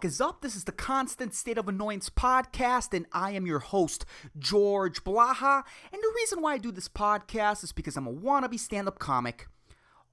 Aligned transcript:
fuck 0.00 0.06
is 0.06 0.18
up? 0.18 0.40
This 0.40 0.56
is 0.56 0.64
the 0.64 0.72
Constant 0.72 1.34
State 1.34 1.58
of 1.58 1.68
Annoyance 1.68 2.08
podcast, 2.08 2.96
and 2.96 3.04
I 3.12 3.32
am 3.32 3.46
your 3.46 3.58
host, 3.58 4.06
George 4.38 5.04
Blaha. 5.04 5.62
And 5.92 6.02
the 6.02 6.12
reason 6.16 6.40
why 6.40 6.54
I 6.54 6.58
do 6.58 6.72
this 6.72 6.88
podcast 6.88 7.62
is 7.64 7.72
because 7.72 7.98
I'm 7.98 8.06
a 8.06 8.10
wannabe 8.10 8.58
stand 8.58 8.88
up 8.88 8.98
comic. 8.98 9.46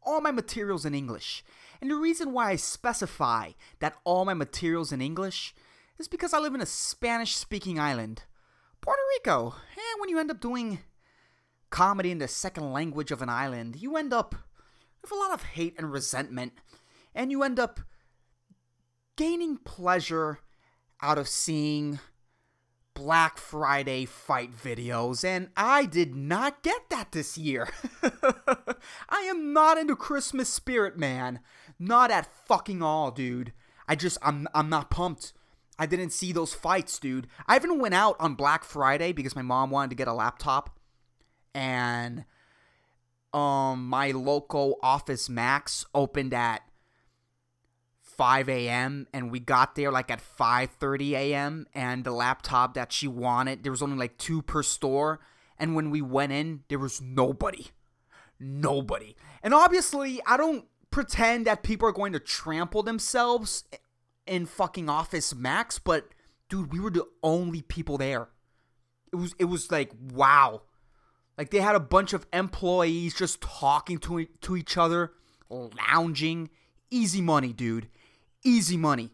All 0.04 0.20
my 0.20 0.32
materials 0.32 0.86
in 0.86 0.94
English. 0.94 1.42
And 1.80 1.90
the 1.90 1.96
reason 1.96 2.34
why 2.34 2.52
I 2.52 2.58
specify 2.58 3.52
that 3.80 3.96
all 4.04 4.26
my 4.26 4.34
materials 4.34 4.92
in 4.92 5.00
English 5.00 5.56
is 5.98 6.10
because 6.10 6.34
I 6.34 6.40
live 6.40 6.54
in 6.54 6.60
a 6.60 6.66
Spanish 6.66 7.38
speaking 7.38 7.80
island, 7.80 8.24
Puerto 8.82 9.00
Rico. 9.16 9.56
And 9.72 10.02
when 10.02 10.10
you 10.10 10.20
end 10.20 10.32
up 10.32 10.42
doing 10.42 10.80
comedy 11.70 12.12
in 12.12 12.18
the 12.18 12.28
second 12.28 12.74
language 12.74 13.12
of 13.12 13.22
an 13.22 13.30
island, 13.30 13.78
you 13.78 13.96
end 13.96 14.12
up 14.12 14.36
with 15.02 15.14
a 15.14 15.16
lot 15.16 15.32
of 15.32 15.44
hate 15.44 15.76
and 15.78 15.94
resentment. 15.94 16.52
And 17.16 17.32
you 17.32 17.42
end 17.42 17.58
up 17.58 17.80
gaining 19.18 19.58
pleasure 19.58 20.40
out 21.02 21.18
of 21.18 21.28
seeing 21.28 22.00
Black 22.94 23.38
Friday 23.38 24.06
fight 24.06 24.56
videos, 24.56 25.24
and 25.24 25.50
I 25.56 25.86
did 25.86 26.16
not 26.16 26.64
get 26.64 26.90
that 26.90 27.12
this 27.12 27.38
year. 27.38 27.68
I 29.10 29.22
am 29.22 29.54
not 29.54 29.78
into 29.78 29.96
Christmas 29.96 30.50
spirit, 30.50 30.98
man. 30.98 31.42
Not 31.78 32.10
at 32.10 32.34
fucking 32.48 32.82
all, 32.82 33.12
dude. 33.12 33.54
I 33.88 33.96
just 33.96 34.18
I'm 34.24 34.48
I'm 34.56 34.70
not 34.70 34.90
pumped. 34.90 35.34
I 35.78 35.86
didn't 35.86 36.10
see 36.10 36.32
those 36.32 36.56
fights, 36.56 36.98
dude. 36.98 37.28
I 37.46 37.56
even 37.56 37.80
went 37.80 37.94
out 37.94 38.16
on 38.20 38.34
Black 38.34 38.64
Friday 38.64 39.12
because 39.12 39.36
my 39.36 39.44
mom 39.44 39.70
wanted 39.70 39.92
to 39.92 39.96
get 39.96 40.08
a 40.08 40.14
laptop, 40.14 40.80
and 41.54 42.26
um 43.32 43.88
my 43.88 44.10
local 44.10 44.80
Office 44.82 45.30
Max 45.30 45.86
opened 45.94 46.34
at 46.34 46.64
5 48.18 48.50
a.m. 48.50 49.08
and 49.14 49.32
we 49.32 49.40
got 49.40 49.76
there 49.76 49.92
like 49.92 50.10
at 50.10 50.22
5:30 50.22 51.12
a.m. 51.12 51.68
and 51.74 52.04
the 52.04 52.12
laptop 52.12 52.74
that 52.74 52.92
she 52.92 53.08
wanted 53.08 53.64
there 53.64 53.72
was 53.72 53.82
only 53.82 53.98
like 53.98 54.18
two 54.18 54.42
per 54.42 54.64
store 54.64 55.20
and 55.60 55.76
when 55.76 55.92
we 55.92 56.02
went 56.02 56.32
in 56.32 56.64
there 56.68 56.80
was 56.80 57.00
nobody 57.00 57.68
nobody 58.40 59.16
and 59.44 59.54
obviously 59.54 60.20
I 60.26 60.36
don't 60.36 60.66
pretend 60.90 61.46
that 61.46 61.64
people 61.64 61.88
are 61.88 61.94
going 61.94 62.14
to 62.14 62.20
trample 62.20 62.82
themselves 62.82 63.66
in 64.26 64.48
fucking 64.48 64.90
Office 64.90 65.36
Max 65.36 65.78
but 65.78 66.10
dude 66.50 66.74
we 66.74 66.80
were 66.80 66.92
the 66.92 67.06
only 67.22 67.62
people 67.62 68.00
there 68.00 68.30
it 69.14 69.16
was 69.16 69.36
it 69.38 69.46
was 69.46 69.72
like 69.72 69.92
wow 70.12 70.64
like 71.38 71.52
they 71.52 71.60
had 71.60 71.76
a 71.76 71.80
bunch 71.80 72.14
of 72.14 72.26
employees 72.34 73.14
just 73.14 73.42
talking 73.42 74.00
to 74.00 74.26
to 74.42 74.58
each 74.58 74.76
other 74.76 75.14
lounging 75.50 76.50
easy 76.90 77.22
money 77.22 77.54
dude 77.54 77.88
easy 78.48 78.78
money. 78.78 79.12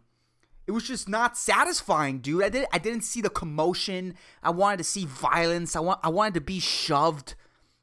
It 0.66 0.72
was 0.72 0.84
just 0.84 1.10
not 1.10 1.38
satisfying, 1.38 2.20
dude. 2.20 2.44
I 2.44 2.50
did 2.50 2.66
I 2.72 2.78
didn't 2.78 3.02
see 3.02 3.22
the 3.22 3.30
commotion. 3.30 4.16
I 4.42 4.52
wanted 4.52 4.78
to 4.78 4.84
see 4.86 5.06
violence. 5.06 5.76
I 5.76 5.82
want 5.82 6.00
I 6.04 6.10
wanted 6.10 6.36
to 6.36 6.42
be 6.42 6.60
shoved, 6.60 7.36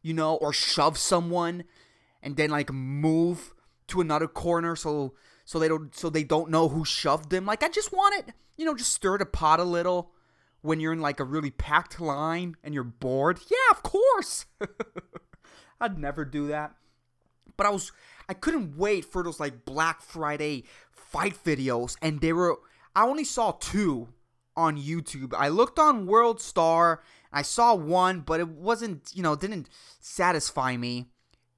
you 0.03 0.15
know, 0.15 0.37
or 0.37 0.53
shove 0.53 0.97
someone 0.97 1.65
and 2.23 2.37
then 2.37 2.51
like 2.51 2.73
move 2.73 3.53
to 3.89 4.01
another 4.01 4.29
corner 4.29 4.77
so 4.77 5.15
so 5.45 5.59
they 5.59 5.69
don't 5.69 5.95
so 5.95 6.09
they 6.09 6.25
don't 6.25 6.51
know 6.51 6.69
who 6.69 6.85
shoved 6.85 7.31
them. 7.31 7.45
Like 7.45 7.63
I 7.63 7.69
just 7.69 7.93
wanted, 7.93 8.33
you 8.57 8.65
know, 8.65 8.75
just 8.75 8.95
stir 8.95 9.19
the 9.19 9.27
pot 9.27 9.61
a 9.61 9.65
little 9.65 10.13
when 10.63 10.81
you're 10.81 10.93
in 10.93 11.01
like 11.01 11.21
a 11.21 11.25
really 11.25 11.51
packed 11.51 12.01
line 12.01 12.57
and 12.65 12.73
you're 12.73 12.85
bored. 12.85 13.41
Yeah, 13.51 13.77
of 13.77 13.83
course. 13.83 14.47
I'd 15.81 15.99
never 15.99 16.25
do 16.25 16.49
that. 16.49 16.75
But 17.59 17.67
I 17.67 17.71
was 17.71 17.93
I 18.29 18.35
couldn't 18.35 18.79
wait 18.79 19.05
for 19.05 19.23
those 19.23 19.41
like 19.41 19.65
Black 19.65 20.03
Friday 20.03 20.65
fight 21.11 21.43
videos, 21.45 21.97
and 22.01 22.21
they 22.21 22.33
were. 22.33 22.57
I 22.95 23.07
only 23.07 23.25
saw 23.25 23.53
two 23.53 24.09
on 24.57 24.77
YouTube. 24.77 25.35
I 25.37 25.49
looked 25.49 25.79
on 25.79 26.07
World 26.07 26.41
Star. 26.41 27.03
I 27.33 27.43
saw 27.43 27.75
one, 27.75 28.21
but 28.21 28.41
it 28.41 28.49
wasn't, 28.49 29.13
you 29.15 29.23
know, 29.23 29.37
didn't 29.37 29.69
satisfy 30.01 30.77
me. 30.77 31.07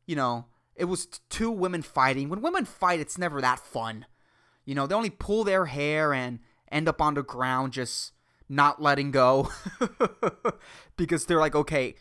You 0.07 0.17
know, 0.17 0.47
it 0.77 0.85
was 0.85 1.07
two 1.31 1.51
women 1.51 1.83
fighting. 1.83 2.29
When 2.29 2.43
women 2.43 2.65
fight, 2.65 3.01
it's 3.01 3.17
never 3.17 3.41
that 3.41 3.59
fun. 3.61 4.07
You 4.65 4.75
know, 4.75 4.87
they 4.87 4.95
only 4.95 5.11
pull 5.11 5.45
their 5.45 5.67
hair 5.67 6.13
and 6.13 6.41
end 6.71 6.89
up 6.89 7.01
on 7.01 7.15
the 7.15 7.23
ground 7.23 7.73
just 7.73 8.13
not 8.49 8.83
letting 8.83 9.11
go 9.11 9.51
because 10.97 11.25
they're 11.25 11.41
like, 11.41 11.55
okay, 11.55 11.95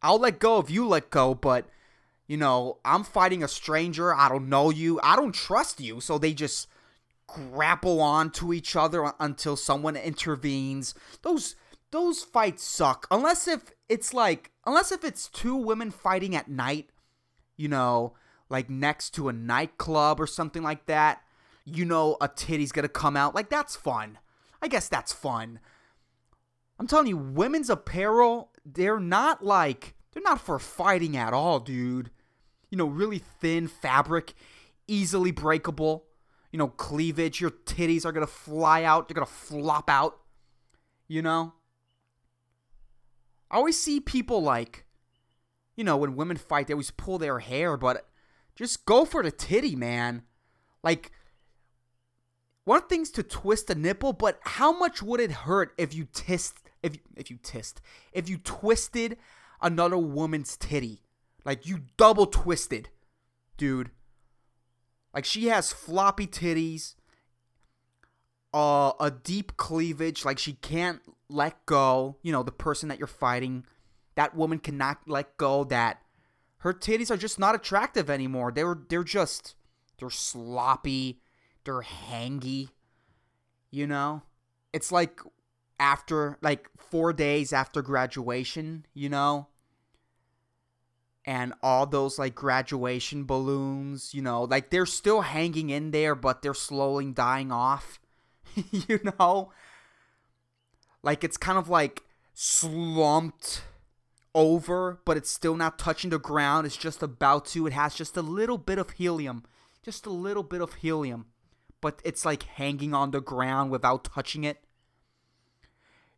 I'll 0.00 0.18
let 0.20 0.38
go 0.38 0.58
if 0.60 0.70
you 0.70 0.86
let 0.86 1.10
go, 1.10 1.34
but 1.34 1.68
you 2.28 2.36
know, 2.36 2.78
I'm 2.84 3.04
fighting 3.04 3.42
a 3.42 3.48
stranger. 3.48 4.14
I 4.14 4.28
don't 4.28 4.48
know 4.48 4.70
you. 4.70 5.00
I 5.02 5.16
don't 5.16 5.34
trust 5.34 5.80
you. 5.80 6.00
So 6.00 6.18
they 6.18 6.34
just 6.34 6.68
grapple 7.28 8.00
on 8.00 8.30
to 8.30 8.52
each 8.52 8.74
other 8.74 9.12
until 9.20 9.54
someone 9.54 9.94
intervenes. 9.94 10.94
Those 11.22 11.54
those 11.92 12.24
fights 12.24 12.64
suck. 12.64 13.06
Unless 13.10 13.46
if 13.46 13.72
it's 13.88 14.12
like 14.12 14.50
unless 14.66 14.90
if 14.90 15.04
it's 15.04 15.28
two 15.28 15.54
women 15.54 15.92
fighting 15.92 16.34
at 16.34 16.48
night, 16.48 16.90
you 17.56 17.68
know, 17.68 18.14
like 18.48 18.68
next 18.68 19.10
to 19.10 19.28
a 19.28 19.32
nightclub 19.32 20.20
or 20.20 20.26
something 20.26 20.62
like 20.62 20.86
that. 20.86 21.22
You 21.64 21.84
know 21.84 22.16
a 22.20 22.28
titty's 22.28 22.72
gonna 22.72 22.88
come 22.88 23.16
out. 23.16 23.34
Like 23.34 23.50
that's 23.50 23.76
fun. 23.76 24.18
I 24.60 24.68
guess 24.68 24.88
that's 24.88 25.12
fun. 25.12 25.60
I'm 26.80 26.86
telling 26.86 27.08
you, 27.08 27.16
women's 27.16 27.70
apparel, 27.70 28.50
they're 28.64 29.00
not 29.00 29.44
like 29.44 29.94
they're 30.12 30.22
not 30.22 30.40
for 30.40 30.58
fighting 30.58 31.16
at 31.16 31.34
all, 31.34 31.60
dude. 31.60 32.10
You 32.70 32.78
know, 32.78 32.86
really 32.86 33.18
thin 33.18 33.68
fabric, 33.68 34.34
easily 34.86 35.30
breakable 35.30 36.07
you 36.52 36.58
know, 36.58 36.68
cleavage. 36.68 37.40
Your 37.40 37.50
titties 37.50 38.04
are 38.04 38.12
going 38.12 38.26
to 38.26 38.32
fly 38.32 38.84
out. 38.84 39.08
They're 39.08 39.14
going 39.14 39.26
to 39.26 39.32
flop 39.32 39.88
out. 39.90 40.18
You 41.06 41.22
know? 41.22 41.54
I 43.50 43.56
always 43.56 43.80
see 43.80 44.00
people 44.00 44.42
like, 44.42 44.84
you 45.76 45.84
know, 45.84 45.96
when 45.96 46.16
women 46.16 46.36
fight, 46.36 46.66
they 46.66 46.74
always 46.74 46.90
pull 46.90 47.18
their 47.18 47.38
hair, 47.38 47.76
but 47.76 48.06
just 48.56 48.84
go 48.84 49.04
for 49.04 49.22
the 49.22 49.30
titty, 49.30 49.76
man. 49.76 50.22
Like, 50.82 51.12
one 52.64 52.82
thing's 52.82 53.10
to 53.12 53.22
twist 53.22 53.70
a 53.70 53.74
nipple, 53.74 54.12
but 54.12 54.38
how 54.42 54.76
much 54.76 55.02
would 55.02 55.20
it 55.20 55.30
hurt 55.30 55.72
if 55.78 55.94
you 55.94 56.06
tist 56.12 56.58
if 56.82 56.98
if 57.16 57.30
you 57.30 57.38
tist 57.42 57.80
if 58.12 58.28
you 58.28 58.36
twisted 58.36 59.16
another 59.62 59.96
woman's 59.96 60.56
titty, 60.56 61.02
like 61.46 61.66
you 61.66 61.80
double 61.96 62.26
twisted, 62.26 62.90
dude? 63.56 63.90
Like 65.18 65.24
she 65.24 65.48
has 65.48 65.72
floppy 65.72 66.28
titties, 66.28 66.94
uh, 68.54 68.92
a 69.00 69.10
deep 69.10 69.56
cleavage. 69.56 70.24
Like 70.24 70.38
she 70.38 70.52
can't 70.52 71.00
let 71.28 71.66
go. 71.66 72.18
You 72.22 72.30
know, 72.30 72.44
the 72.44 72.52
person 72.52 72.88
that 72.88 72.98
you're 72.98 73.08
fighting, 73.08 73.64
that 74.14 74.36
woman 74.36 74.60
cannot 74.60 74.98
let 75.08 75.36
go. 75.36 75.64
That 75.64 76.02
her 76.58 76.72
titties 76.72 77.10
are 77.10 77.16
just 77.16 77.36
not 77.36 77.56
attractive 77.56 78.08
anymore. 78.08 78.52
They're 78.52 78.78
they're 78.88 79.02
just 79.02 79.56
they're 79.98 80.08
sloppy. 80.08 81.20
They're 81.64 81.82
hangy. 81.82 82.68
You 83.72 83.88
know, 83.88 84.22
it's 84.72 84.92
like 84.92 85.18
after 85.80 86.38
like 86.42 86.70
four 86.76 87.12
days 87.12 87.52
after 87.52 87.82
graduation. 87.82 88.86
You 88.94 89.08
know, 89.08 89.48
and 91.28 91.52
all 91.62 91.84
those 91.84 92.18
like 92.18 92.34
graduation 92.34 93.26
balloons, 93.26 94.14
you 94.14 94.22
know, 94.22 94.44
like 94.44 94.70
they're 94.70 94.86
still 94.86 95.20
hanging 95.20 95.68
in 95.68 95.90
there, 95.90 96.14
but 96.14 96.40
they're 96.40 96.54
slowly 96.54 97.10
dying 97.12 97.52
off, 97.52 98.00
you 98.70 98.98
know? 99.04 99.52
Like 101.02 101.22
it's 101.22 101.36
kind 101.36 101.58
of 101.58 101.68
like 101.68 102.04
slumped 102.32 103.60
over, 104.34 105.02
but 105.04 105.18
it's 105.18 105.30
still 105.30 105.54
not 105.54 105.78
touching 105.78 106.08
the 106.08 106.18
ground. 106.18 106.66
It's 106.66 106.78
just 106.78 107.02
about 107.02 107.44
to. 107.48 107.66
It 107.66 107.74
has 107.74 107.94
just 107.94 108.16
a 108.16 108.22
little 108.22 108.56
bit 108.56 108.78
of 108.78 108.92
helium, 108.92 109.44
just 109.82 110.06
a 110.06 110.10
little 110.10 110.42
bit 110.42 110.62
of 110.62 110.76
helium, 110.76 111.26
but 111.82 112.00
it's 112.06 112.24
like 112.24 112.44
hanging 112.44 112.94
on 112.94 113.10
the 113.10 113.20
ground 113.20 113.70
without 113.70 114.02
touching 114.02 114.44
it. 114.44 114.64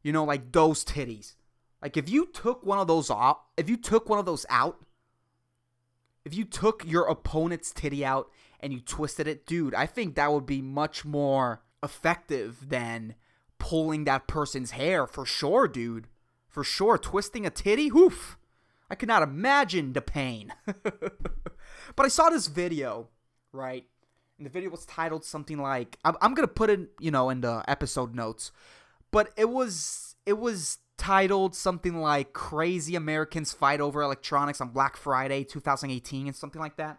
You 0.05 0.12
know, 0.12 0.23
like 0.23 0.52
those 0.52 0.85
titties. 0.85 1.35
Like 1.82 1.96
if 1.96 2.08
you 2.08 2.26
took 2.26 2.64
one 2.64 2.79
of 2.79 2.87
those 2.87 3.11
off, 3.11 3.38
if 3.56 3.69
you 3.69 3.76
took 3.76 4.08
one 4.08 4.20
of 4.20 4.25
those 4.25 4.46
out, 4.49 4.87
if 6.25 6.34
you 6.34 6.44
took 6.44 6.84
your 6.87 7.08
opponent's 7.08 7.72
titty 7.72 8.05
out 8.05 8.31
and 8.61 8.72
you 8.72 8.81
twisted 8.81 9.26
it, 9.26 9.46
dude, 9.46 9.75
I 9.75 9.87
think 9.87 10.14
that 10.14 10.32
would 10.32 10.46
be 10.46 10.61
much 10.61 11.05
more 11.05 11.62
effective 11.82 12.69
than 12.69 13.14
pulling 13.58 14.05
that 14.05 14.26
person's 14.26 14.72
hair 14.72 15.06
for 15.06 15.25
sure, 15.25 15.67
dude. 15.69 16.08
For 16.49 16.64
sure, 16.64 16.99
twisting 16.99 17.46
a 17.46 17.50
titty, 17.50 17.88
whoof. 17.90 18.37
I 18.90 18.96
could 18.96 19.08
not 19.08 19.22
imagine 19.22 19.93
the 19.93 20.00
pain. 20.00 20.52
but 20.82 22.06
I 22.06 22.08
saw 22.08 22.28
this 22.28 22.49
video, 22.49 23.08
right? 23.52 23.87
And 24.37 24.46
the 24.46 24.50
video 24.50 24.70
was 24.70 24.84
titled 24.84 25.25
something 25.25 25.58
like 25.58 25.96
I'm, 26.05 26.16
I'm 26.20 26.34
gonna 26.34 26.49
put 26.49 26.70
it, 26.70 26.88
you 26.99 27.12
know, 27.12 27.31
in 27.31 27.40
the 27.40 27.62
episode 27.69 28.14
notes. 28.14 28.50
But 29.12 29.31
it 29.37 29.49
was 29.49 30.16
it 30.26 30.38
was 30.38 30.78
titled 31.00 31.55
something 31.55 31.97
like 31.97 32.35
Crazy 32.35 32.94
Americans 32.94 33.55
Fight 33.55 33.81
Over 33.81 34.02
Electronics 34.02 34.61
on 34.61 34.69
Black 34.69 34.99
Friday 34.99 35.44
2018 35.44 36.26
and 36.26 36.37
something 36.37 36.61
like 36.61 36.76
that. 36.76 36.99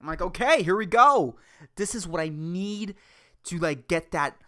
I'm 0.00 0.06
like, 0.06 0.22
okay, 0.22 0.62
here 0.62 0.76
we 0.76 0.86
go. 0.86 1.36
This 1.76 1.94
is 1.94 2.08
what 2.08 2.22
I 2.22 2.30
need 2.30 2.94
to 3.44 3.58
like 3.58 3.86
get 3.86 4.12
that 4.12 4.38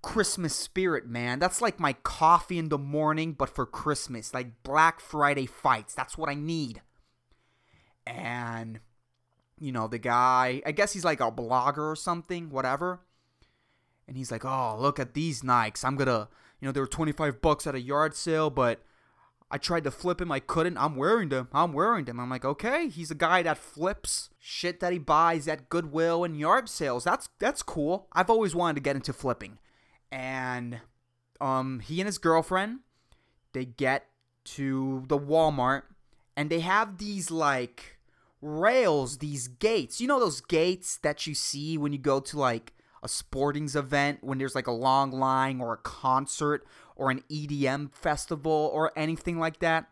Christmas 0.00 0.56
spirit, 0.56 1.06
man. 1.06 1.38
That's 1.38 1.60
like 1.60 1.78
my 1.78 1.92
coffee 1.92 2.58
in 2.58 2.70
the 2.70 2.78
morning, 2.78 3.34
but 3.34 3.50
for 3.50 3.66
Christmas. 3.66 4.32
Like 4.32 4.62
Black 4.62 5.00
Friday 5.00 5.44
fights. 5.44 5.94
That's 5.94 6.16
what 6.16 6.30
I 6.30 6.34
need. 6.34 6.80
And, 8.06 8.80
you 9.60 9.70
know, 9.70 9.86
the 9.86 9.98
guy, 9.98 10.62
I 10.64 10.72
guess 10.72 10.94
he's 10.94 11.04
like 11.04 11.20
a 11.20 11.30
blogger 11.30 11.92
or 11.92 11.96
something, 11.96 12.48
whatever. 12.48 13.00
And 14.08 14.16
he's 14.16 14.30
like, 14.30 14.46
oh, 14.46 14.78
look 14.80 14.98
at 14.98 15.12
these 15.12 15.42
Nikes. 15.42 15.84
I'm 15.84 15.96
gonna, 15.96 16.28
you 16.60 16.66
know, 16.66 16.72
they 16.72 16.80
were 16.80 16.86
25 16.86 17.40
bucks 17.40 17.66
at 17.66 17.74
a 17.74 17.80
yard 17.80 18.14
sale, 18.14 18.50
but 18.50 18.82
I 19.50 19.58
tried 19.58 19.84
to 19.84 19.90
flip 19.90 20.20
him. 20.20 20.32
I 20.32 20.40
couldn't. 20.40 20.76
I'm 20.76 20.96
wearing 20.96 21.28
them. 21.28 21.48
I'm 21.52 21.72
wearing 21.72 22.04
them. 22.04 22.18
I'm 22.18 22.30
like, 22.30 22.44
okay, 22.44 22.88
he's 22.88 23.10
a 23.10 23.16
guy 23.16 23.42
that 23.42 23.58
flips 23.58 24.30
shit 24.38 24.80
that 24.80 24.92
he 24.92 24.98
buys 24.98 25.46
at 25.46 25.68
Goodwill 25.68 26.24
and 26.24 26.38
yard 26.38 26.68
sales. 26.68 27.04
That's 27.04 27.28
that's 27.38 27.62
cool. 27.62 28.08
I've 28.12 28.30
always 28.30 28.54
wanted 28.54 28.74
to 28.74 28.82
get 28.82 28.96
into 28.96 29.12
flipping. 29.12 29.58
And 30.10 30.80
um 31.40 31.80
he 31.80 32.00
and 32.00 32.06
his 32.06 32.18
girlfriend, 32.18 32.80
they 33.52 33.64
get 33.64 34.06
to 34.44 35.04
the 35.08 35.18
Walmart 35.18 35.82
and 36.36 36.50
they 36.50 36.60
have 36.60 36.98
these 36.98 37.30
like 37.30 37.98
rails, 38.40 39.18
these 39.18 39.46
gates. 39.46 40.00
You 40.00 40.08
know 40.08 40.18
those 40.18 40.40
gates 40.40 40.96
that 40.98 41.26
you 41.26 41.34
see 41.34 41.78
when 41.78 41.92
you 41.92 41.98
go 41.98 42.18
to 42.18 42.38
like 42.38 42.72
a 43.06 43.08
sportings 43.08 43.76
event 43.76 44.18
when 44.20 44.38
there's 44.38 44.56
like 44.56 44.66
a 44.66 44.72
long 44.72 45.12
line 45.12 45.60
or 45.60 45.74
a 45.74 45.78
concert 45.78 46.66
or 46.96 47.08
an 47.08 47.22
EDM 47.30 47.92
festival 47.92 48.68
or 48.74 48.92
anything 48.96 49.38
like 49.38 49.60
that. 49.60 49.88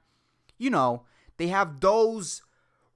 You 0.59 0.71
know, 0.71 1.05
they 1.37 1.47
have 1.47 1.79
those 1.79 2.43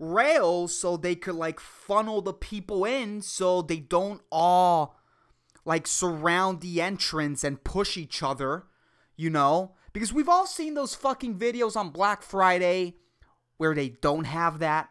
rails 0.01 0.77
so 0.77 0.97
they 0.97 1.15
could 1.15 1.37
like 1.37 1.61
funnel 1.61 2.21
the 2.21 2.33
people 2.33 2.85
in 2.85 3.23
so 3.23 3.63
they 3.63 3.79
don't 3.79 4.21
all 4.33 4.97
like 5.65 5.87
surround 5.87 6.61
the 6.61 6.83
entrance 6.83 7.45
and 7.45 7.63
push 7.63 7.97
each 7.97 8.21
other, 8.21 8.65
you 9.17 9.31
know? 9.31 9.77
Because 9.93 10.13
we've 10.13 10.29
all 10.29 10.47
seen 10.47 10.75
those 10.75 10.97
fucking 10.97 11.39
videos 11.39 11.77
on 11.77 11.91
Black 11.91 12.23
Friday 12.23 12.97
where 13.57 13.75
they 13.75 13.89
don't 13.89 14.25
have 14.25 14.59
that 14.59 14.91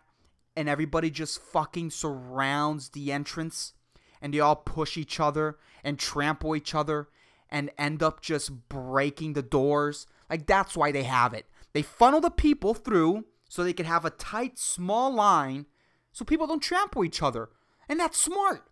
and 0.55 0.69
everybody 0.69 1.09
just 1.09 1.41
fucking 1.41 1.91
surrounds 1.91 2.89
the 2.89 3.11
entrance 3.11 3.73
and 4.21 4.33
they 4.33 4.39
all 4.39 4.55
push 4.55 4.97
each 4.97 5.19
other 5.19 5.57
and 5.83 5.99
trample 5.99 6.55
each 6.55 6.73
other 6.75 7.07
and 7.49 7.71
end 7.77 8.03
up 8.03 8.21
just 8.21 8.69
breaking 8.69 9.33
the 9.33 9.41
doors. 9.41 10.07
Like 10.29 10.45
that's 10.45 10.75
why 10.75 10.91
they 10.91 11.03
have 11.03 11.33
it. 11.33 11.45
They 11.73 11.81
funnel 11.81 12.21
the 12.21 12.31
people 12.31 12.73
through 12.73 13.25
so 13.49 13.63
they 13.63 13.73
can 13.73 13.85
have 13.85 14.05
a 14.05 14.09
tight, 14.09 14.57
small 14.57 15.13
line 15.13 15.65
so 16.11 16.25
people 16.25 16.47
don't 16.47 16.61
trample 16.61 17.05
each 17.05 17.21
other. 17.21 17.49
And 17.87 17.99
that's 17.99 18.19
smart. 18.19 18.63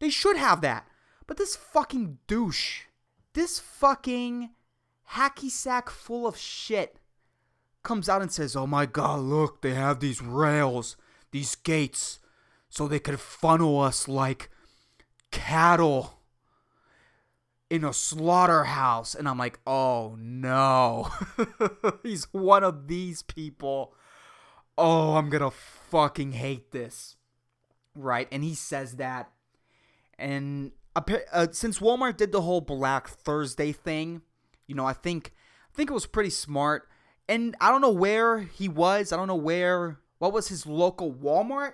They 0.00 0.10
should 0.10 0.36
have 0.36 0.60
that. 0.62 0.86
But 1.26 1.36
this 1.36 1.54
fucking 1.54 2.18
douche, 2.26 2.82
this 3.34 3.60
fucking 3.60 4.50
hacky 5.12 5.50
sack 5.50 5.88
full 5.88 6.26
of 6.26 6.36
shit 6.36 6.96
comes 7.82 8.08
out 8.08 8.22
and 8.22 8.32
says, 8.32 8.56
Oh 8.56 8.66
my 8.66 8.86
god, 8.86 9.20
look, 9.20 9.62
they 9.62 9.74
have 9.74 10.00
these 10.00 10.20
rails, 10.20 10.96
these 11.30 11.54
gates, 11.54 12.18
so 12.70 12.86
they 12.86 13.00
could 13.00 13.20
funnel 13.20 13.80
us 13.80 14.08
like 14.08 14.48
cattle 15.30 16.20
in 17.68 17.84
a 17.84 17.92
slaughterhouse. 17.92 19.14
And 19.14 19.28
I'm 19.28 19.38
like, 19.38 19.58
oh 19.66 20.16
no. 20.18 21.10
He's 22.02 22.32
one 22.32 22.64
of 22.64 22.86
these 22.88 23.22
people. 23.22 23.94
Oh, 24.78 25.16
I'm 25.16 25.28
gonna 25.28 25.50
fucking 25.50 26.32
hate 26.32 26.70
this. 26.70 27.16
Right? 27.94 28.28
And 28.30 28.42
he 28.44 28.54
says 28.54 28.96
that. 28.96 29.30
And 30.16 30.70
uh, 30.94 31.48
since 31.52 31.80
Walmart 31.80 32.16
did 32.16 32.30
the 32.32 32.42
whole 32.42 32.60
Black 32.60 33.08
Thursday 33.08 33.72
thing, 33.72 34.22
you 34.66 34.74
know, 34.74 34.86
I 34.86 34.92
think 34.92 35.32
I 35.72 35.76
think 35.76 35.90
it 35.90 35.94
was 35.94 36.06
pretty 36.06 36.30
smart. 36.30 36.88
And 37.28 37.56
I 37.60 37.70
don't 37.70 37.80
know 37.80 37.90
where 37.90 38.38
he 38.38 38.68
was. 38.68 39.12
I 39.12 39.16
don't 39.16 39.28
know 39.28 39.36
where 39.36 39.98
what 40.18 40.32
was 40.32 40.48
his 40.48 40.66
local 40.66 41.12
Walmart, 41.12 41.72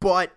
but 0.00 0.32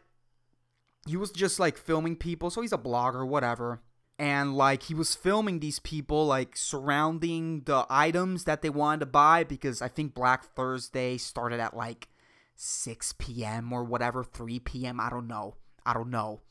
he 1.08 1.18
was 1.18 1.32
just 1.32 1.60
like 1.60 1.78
filming 1.78 2.16
people. 2.16 2.50
So 2.50 2.62
he's 2.62 2.74
a 2.74 2.78
blogger, 2.78 3.28
whatever 3.28 3.82
and 4.18 4.56
like 4.56 4.84
he 4.84 4.94
was 4.94 5.14
filming 5.14 5.60
these 5.60 5.80
people 5.80 6.26
like 6.26 6.56
surrounding 6.56 7.62
the 7.66 7.86
items 7.90 8.46
that 8.46 8.62
they 8.62 8.70
wanted 8.70 9.02
to 9.02 9.06
buy 9.06 9.44
because 9.44 9.82
I 9.82 9.88
think 9.88 10.14
Black 10.14 10.46
Thursday 10.56 11.18
started 11.18 11.60
at 11.60 11.76
like 11.76 12.08
6 12.56 13.16
p.m. 13.18 13.74
or 13.74 13.84
whatever, 13.84 14.24
3 14.24 14.60
p.m. 14.60 15.00
I 15.00 15.10
don't 15.10 15.28
know. 15.28 15.56
I 15.86 15.94
don't 15.94 16.10
know. 16.10 16.42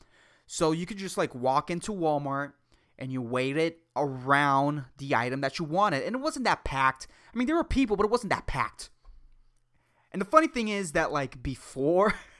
So 0.45 0.71
you 0.71 0.85
could 0.85 0.97
just 0.97 1.17
like 1.17 1.33
walk 1.33 1.71
into 1.71 1.91
Walmart 1.91 2.53
and 2.99 3.11
you 3.11 3.21
waited 3.21 3.75
around 3.95 4.85
the 4.99 5.15
item 5.15 5.41
that 5.41 5.57
you 5.57 5.65
wanted. 5.65 6.03
And 6.03 6.15
it 6.15 6.21
wasn't 6.21 6.45
that 6.45 6.63
packed. 6.63 7.07
I 7.33 7.37
mean, 7.37 7.47
there 7.47 7.55
were 7.55 7.63
people, 7.63 7.97
but 7.97 8.05
it 8.05 8.11
wasn't 8.11 8.31
that 8.31 8.45
packed. 8.45 8.89
And 10.11 10.21
the 10.21 10.25
funny 10.25 10.47
thing 10.47 10.67
is 10.67 10.91
that 10.91 11.11
like 11.11 11.41
before 11.41 12.13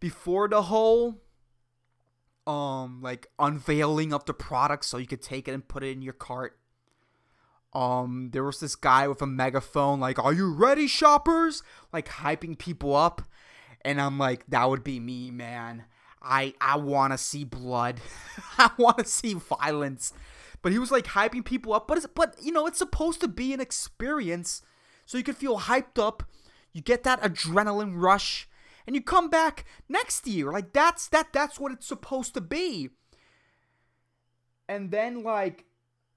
before 0.00 0.48
the 0.48 0.62
whole 0.62 1.22
um 2.46 3.00
like 3.02 3.26
unveiling 3.38 4.12
of 4.12 4.24
the 4.24 4.34
product 4.34 4.84
so 4.84 4.96
you 4.96 5.06
could 5.06 5.22
take 5.22 5.46
it 5.46 5.52
and 5.52 5.68
put 5.68 5.84
it 5.84 5.90
in 5.90 6.02
your 6.02 6.14
cart. 6.14 6.58
Um 7.72 8.30
there 8.32 8.42
was 8.42 8.58
this 8.58 8.74
guy 8.74 9.06
with 9.06 9.22
a 9.22 9.26
megaphone 9.26 10.00
like, 10.00 10.18
"Are 10.18 10.32
you 10.32 10.52
ready, 10.52 10.88
shoppers?" 10.88 11.62
like 11.92 12.08
hyping 12.08 12.58
people 12.58 12.96
up. 12.96 13.22
And 13.82 14.00
I'm 14.00 14.18
like, 14.18 14.44
that 14.48 14.68
would 14.68 14.84
be 14.84 15.00
me, 15.00 15.30
man. 15.30 15.84
I 16.22 16.54
I 16.60 16.76
want 16.76 17.12
to 17.12 17.18
see 17.18 17.44
blood. 17.44 18.00
I 18.58 18.70
want 18.76 18.98
to 18.98 19.04
see 19.04 19.34
violence. 19.34 20.12
But 20.62 20.72
he 20.72 20.78
was 20.78 20.90
like 20.90 21.06
hyping 21.06 21.44
people 21.44 21.72
up, 21.72 21.88
but 21.88 21.96
it's, 21.96 22.06
but 22.06 22.36
you 22.42 22.52
know, 22.52 22.66
it's 22.66 22.78
supposed 22.78 23.20
to 23.20 23.28
be 23.28 23.54
an 23.54 23.60
experience 23.60 24.62
so 25.06 25.16
you 25.16 25.24
can 25.24 25.34
feel 25.34 25.60
hyped 25.60 25.98
up. 25.98 26.22
You 26.72 26.82
get 26.82 27.02
that 27.04 27.22
adrenaline 27.22 27.94
rush 27.94 28.48
and 28.90 28.96
you 28.96 29.00
come 29.00 29.30
back 29.30 29.64
next 29.88 30.26
year. 30.26 30.50
Like 30.50 30.72
that's 30.72 31.06
that 31.10 31.32
that's 31.32 31.60
what 31.60 31.70
it's 31.70 31.86
supposed 31.86 32.34
to 32.34 32.40
be. 32.40 32.90
And 34.68 34.90
then 34.90 35.22
like 35.22 35.66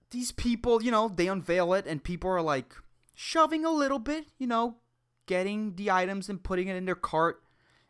these 0.10 0.32
people, 0.32 0.82
you 0.82 0.90
know, 0.90 1.08
they 1.08 1.28
unveil 1.28 1.76
it 1.76 1.86
and 1.86 2.04
people 2.04 2.32
are 2.32 2.42
like 2.42 2.74
shoving 3.14 3.64
a 3.64 3.70
little 3.70 4.00
bit, 4.00 4.26
you 4.40 4.48
know, 4.48 4.78
getting 5.28 5.76
the 5.76 5.92
items 5.92 6.30
and 6.30 6.42
putting 6.42 6.68
it 6.68 6.76
in 6.76 6.86
their 6.86 6.96
cart 6.96 7.44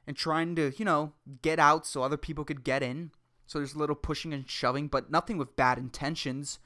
and 0.05 0.17
trying 0.17 0.53
to, 0.57 0.73
you 0.75 0.83
know, 0.83 1.13
get 1.41 1.59
out 1.59 1.87
so 1.87 2.03
other 2.03 2.17
people 2.17 2.43
could 2.43 2.65
get 2.65 2.83
in. 2.83 3.11
So 3.47 3.59
there's 3.59 3.75
a 3.75 3.79
little 3.79 3.95
pushing 3.95 4.33
and 4.33 4.49
shoving, 4.49 4.89
but 4.89 5.09
nothing 5.09 5.37
with 5.37 5.55
bad 5.55 5.77
intentions. 5.77 6.59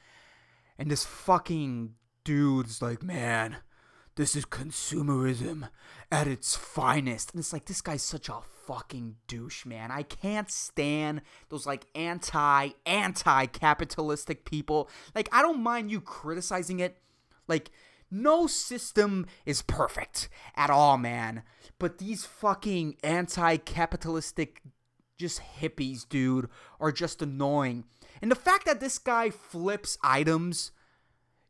And 0.79 0.89
this 0.89 1.05
fucking 1.05 1.93
dude's 2.23 2.81
like, 2.81 3.03
man, 3.03 3.57
this 4.17 4.35
is 4.35 4.45
consumerism 4.45 5.69
at 6.11 6.27
its 6.27 6.55
finest. 6.55 7.31
And 7.31 7.39
it's 7.39 7.53
like, 7.53 7.65
this 7.65 7.81
guy's 7.81 8.01
such 8.01 8.29
a 8.29 8.41
fucking 8.65 9.15
douche, 9.27 9.63
man. 9.65 9.91
I 9.91 10.01
can't 10.03 10.49
stand 10.49 11.21
those 11.49 11.67
like 11.67 11.85
anti, 11.93 12.69
anti 12.85 13.45
capitalistic 13.45 14.43
people. 14.43 14.89
Like, 15.15 15.29
I 15.31 15.43
don't 15.43 15.61
mind 15.61 15.91
you 15.91 16.01
criticizing 16.01 16.79
it. 16.79 16.97
Like, 17.47 17.69
no 18.09 18.47
system 18.47 19.27
is 19.45 19.61
perfect 19.61 20.29
at 20.55 20.71
all, 20.71 20.97
man. 20.97 21.43
But 21.77 21.99
these 21.99 22.25
fucking 22.25 22.97
anti 23.03 23.57
capitalistic, 23.57 24.61
just 25.19 25.41
hippies, 25.59 26.09
dude, 26.09 26.49
are 26.79 26.91
just 26.91 27.21
annoying. 27.21 27.83
And 28.19 28.31
the 28.31 28.35
fact 28.35 28.65
that 28.65 28.79
this 28.79 28.97
guy 28.97 29.29
flips 29.29 29.99
items, 30.01 30.71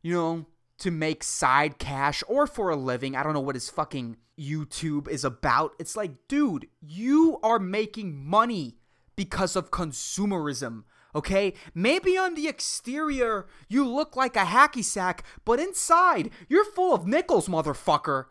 you 0.02 0.14
know, 0.14 0.46
to 0.80 0.92
make 0.92 1.24
side 1.24 1.80
cash 1.80 2.24
or 2.28 2.48
for 2.48 2.70
a 2.70 2.76
living. 2.76 3.16
I 3.16 3.24
don't 3.24 3.34
know 3.34 3.40
what 3.40 3.56
his 3.56 3.70
fucking 3.70 4.18
YouTube 4.40 5.08
is 5.08 5.24
about. 5.24 5.74
It's 5.80 5.96
like, 5.96 6.28
dude, 6.28 6.68
you 6.82 7.40
are 7.44 7.60
making 7.60 8.24
money 8.26 8.78
because 9.16 9.56
of 9.56 9.72
consumerism. 9.72 10.84
Okay? 11.16 11.54
Maybe 11.74 12.18
on 12.18 12.36
the 12.36 12.48
exterior 12.48 13.48
you 13.68 13.88
look 13.88 14.16
like 14.16 14.36
a 14.36 14.46
hacky 14.46 14.84
sack, 14.84 15.24
but 15.46 15.60
inside 15.60 16.30
you're 16.48 16.66
full 16.66 16.94
of 16.94 17.08
nickels, 17.08 17.48
motherfucker. 17.48 18.26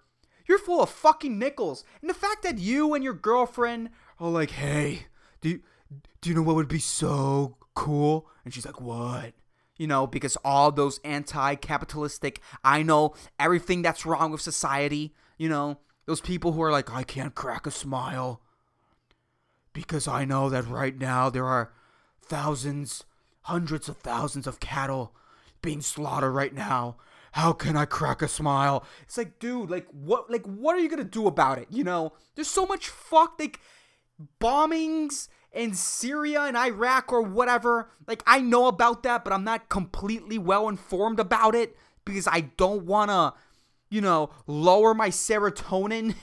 You're 0.49 0.59
full 0.59 0.83
of 0.83 0.91
fucking 0.91 1.39
nickels. 1.39 1.85
And 2.01 2.09
the 2.09 2.15
fact 2.15 2.45
that 2.45 2.59
you 2.59 2.95
and 2.95 3.03
your 3.03 3.15
girlfriend 3.15 3.91
are 4.21 4.31
like, 4.31 4.53
hey, 4.53 5.07
do 5.41 5.49
you, 5.49 5.61
do 6.21 6.31
you 6.31 6.37
know 6.37 6.43
what 6.43 6.55
would 6.55 6.69
be 6.69 6.79
so 6.79 7.57
cool? 7.75 8.29
And 8.45 8.55
she's 8.55 8.65
like, 8.65 8.81
what? 8.81 9.35
You 9.77 9.87
know, 9.87 10.07
because 10.07 10.37
all 10.45 10.73
those 10.73 11.01
anti 11.05 11.55
capitalistic, 11.57 12.41
I 12.65 12.83
know 12.83 13.15
everything 13.39 13.83
that's 13.83 14.07
wrong 14.07 14.31
with 14.31 14.41
society, 14.41 15.15
you 15.39 15.49
know, 15.49 15.79
those 16.07 16.21
people 16.21 16.53
who 16.53 16.63
are 16.63 16.73
like, 16.73 16.91
I 16.93 17.03
can't 17.03 17.35
crack 17.35 17.67
a 17.67 17.71
smile 17.71 18.41
because 19.73 20.09
I 20.09 20.25
know 20.25 20.49
that 20.49 20.67
right 20.67 20.97
now 20.97 21.29
there 21.29 21.45
are 21.45 21.73
thousands, 22.23 23.05
hundreds 23.43 23.89
of 23.89 23.99
thousands 23.99 24.47
of 24.47 24.61
cattle 24.61 25.15
being 25.63 25.81
slaughtered 25.81 26.35
right 26.35 26.55
now. 26.55 26.97
How 27.33 27.53
can 27.53 27.77
I 27.77 27.85
crack 27.85 28.23
a 28.23 28.29
smile? 28.29 28.85
It's 29.03 29.19
like, 29.19 29.39
dude, 29.39 29.71
like 29.71 29.87
what 29.91 30.31
like 30.31 30.47
what 30.47 30.75
are 30.75 30.81
you 30.81 30.89
gonna 30.89 31.05
do 31.05 31.27
about 31.27 31.59
it? 31.59 31.67
You 31.71 31.85
know? 31.85 32.15
There's 32.35 32.49
so 32.49 32.65
much 32.65 32.89
fuck 32.89 33.39
like 33.39 33.61
bombings 34.41 35.29
in 35.57 35.75
Syria 35.75 36.43
and 36.43 36.57
Iraq 36.57 37.11
or 37.11 37.23
whatever. 37.23 37.91
Like, 38.07 38.23
I 38.27 38.41
know 38.41 38.67
about 38.67 39.03
that, 39.05 39.25
but 39.25 39.33
I'm 39.33 39.43
not 39.43 39.69
completely 39.69 40.39
well 40.39 40.69
informed 40.69 41.19
about 41.19 41.55
it 41.55 41.77
because 42.05 42.29
I 42.29 42.41
don't 42.59 42.85
want 42.85 43.11
to, 43.11 43.33
you 43.89 44.03
know, 44.03 44.31
lower 44.47 44.93
my 44.93 45.09
serotonin, 45.09 46.15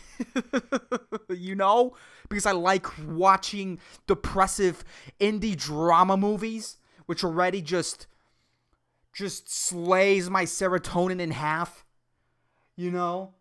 you 1.29 1.55
know, 1.55 1.95
because 2.29 2.45
I 2.45 2.51
like 2.51 2.85
watching 3.07 3.79
depressive 4.05 4.85
indie 5.19 5.57
drama 5.57 6.15
movies, 6.15 6.77
which 7.07 7.23
already 7.23 7.61
just 7.61 8.07
just 9.13 9.51
slays 9.51 10.29
my 10.29 10.43
serotonin 10.43 11.19
in 11.19 11.31
half. 11.31 11.85
You 12.75 12.91
know? 12.91 13.33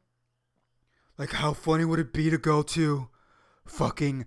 Like 1.19 1.33
how 1.33 1.53
funny 1.53 1.85
would 1.85 1.99
it 1.99 2.13
be 2.13 2.31
to 2.31 2.39
go 2.39 2.63
to 2.63 3.09
fucking 3.67 4.27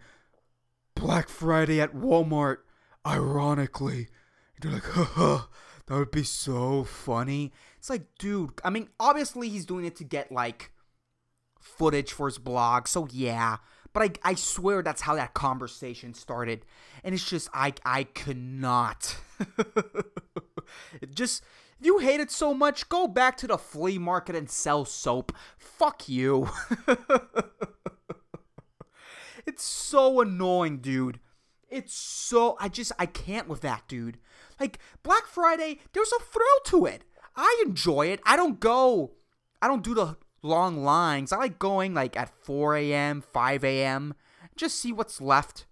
Black 1.06 1.30
Friday 1.30 1.80
at 1.80 1.94
Walmart, 1.94 2.62
ironically. 3.06 4.08
You're 4.64 4.74
like, 4.74 4.86
haha, 4.86 5.44
that 5.86 5.96
would 5.96 6.10
be 6.10 6.24
so 6.24 6.84
funny. 6.84 7.54
It's 7.78 7.92
like, 7.92 8.08
dude, 8.18 8.54
I 8.64 8.72
mean, 8.72 8.90
obviously 9.00 9.48
he's 9.48 9.68
doing 9.68 9.86
it 9.86 9.96
to 9.98 10.04
get 10.04 10.32
like 10.32 10.72
footage 11.60 12.12
for 12.12 12.26
his 12.26 12.40
blog, 12.40 12.88
so 12.88 13.08
yeah. 13.12 13.58
But 13.94 14.18
I, 14.24 14.32
I 14.32 14.34
swear 14.34 14.82
that's 14.82 15.04
how 15.04 15.14
that 15.14 15.36
conversation 15.36 16.16
started. 16.16 16.66
And 17.04 17.14
it's 17.14 17.30
just, 17.30 17.50
I, 17.54 17.74
I 17.86 18.06
could 18.06 18.38
not. 18.38 19.16
just, 21.14 21.44
if 21.80 21.86
you 21.86 22.00
hate 22.00 22.20
it 22.20 22.32
so 22.32 22.52
much, 22.52 22.90
go 22.90 23.08
back 23.08 23.38
to 23.38 23.48
the 23.48 23.60
flea 23.60 24.00
market 24.00 24.36
and 24.36 24.50
sell 24.50 24.86
soap. 24.86 25.34
Fuck 25.60 26.10
you. 26.10 26.50
It's 29.56 29.64
so 29.64 30.20
annoying, 30.20 30.80
dude. 30.80 31.22
It's 31.70 31.94
so 31.94 32.58
I 32.60 32.68
just 32.68 32.92
I 33.00 33.06
can't 33.06 33.48
with 33.48 33.62
that, 33.62 33.84
dude. 33.88 34.18
Like 34.60 34.80
Black 35.02 35.28
Friday, 35.28 35.80
there's 35.94 36.12
a 36.12 36.22
thrill 36.22 36.60
to 36.66 36.86
it. 36.86 37.06
I 37.38 37.64
enjoy 37.66 38.08
it. 38.08 38.20
I 38.26 38.36
don't 38.36 38.60
go 38.60 39.14
I 39.62 39.70
don't 39.70 39.82
do 39.82 39.94
the 39.94 40.18
long 40.42 40.84
lines. 40.84 41.32
I 41.32 41.38
like 41.38 41.58
going 41.58 41.94
like 41.94 42.18
at 42.18 42.34
4 42.44 42.76
a.m., 42.76 43.24
5 43.32 43.64
a.m. 43.64 44.14
Just 44.58 44.76
see 44.76 44.92
what's 44.92 45.22
left. 45.22 45.66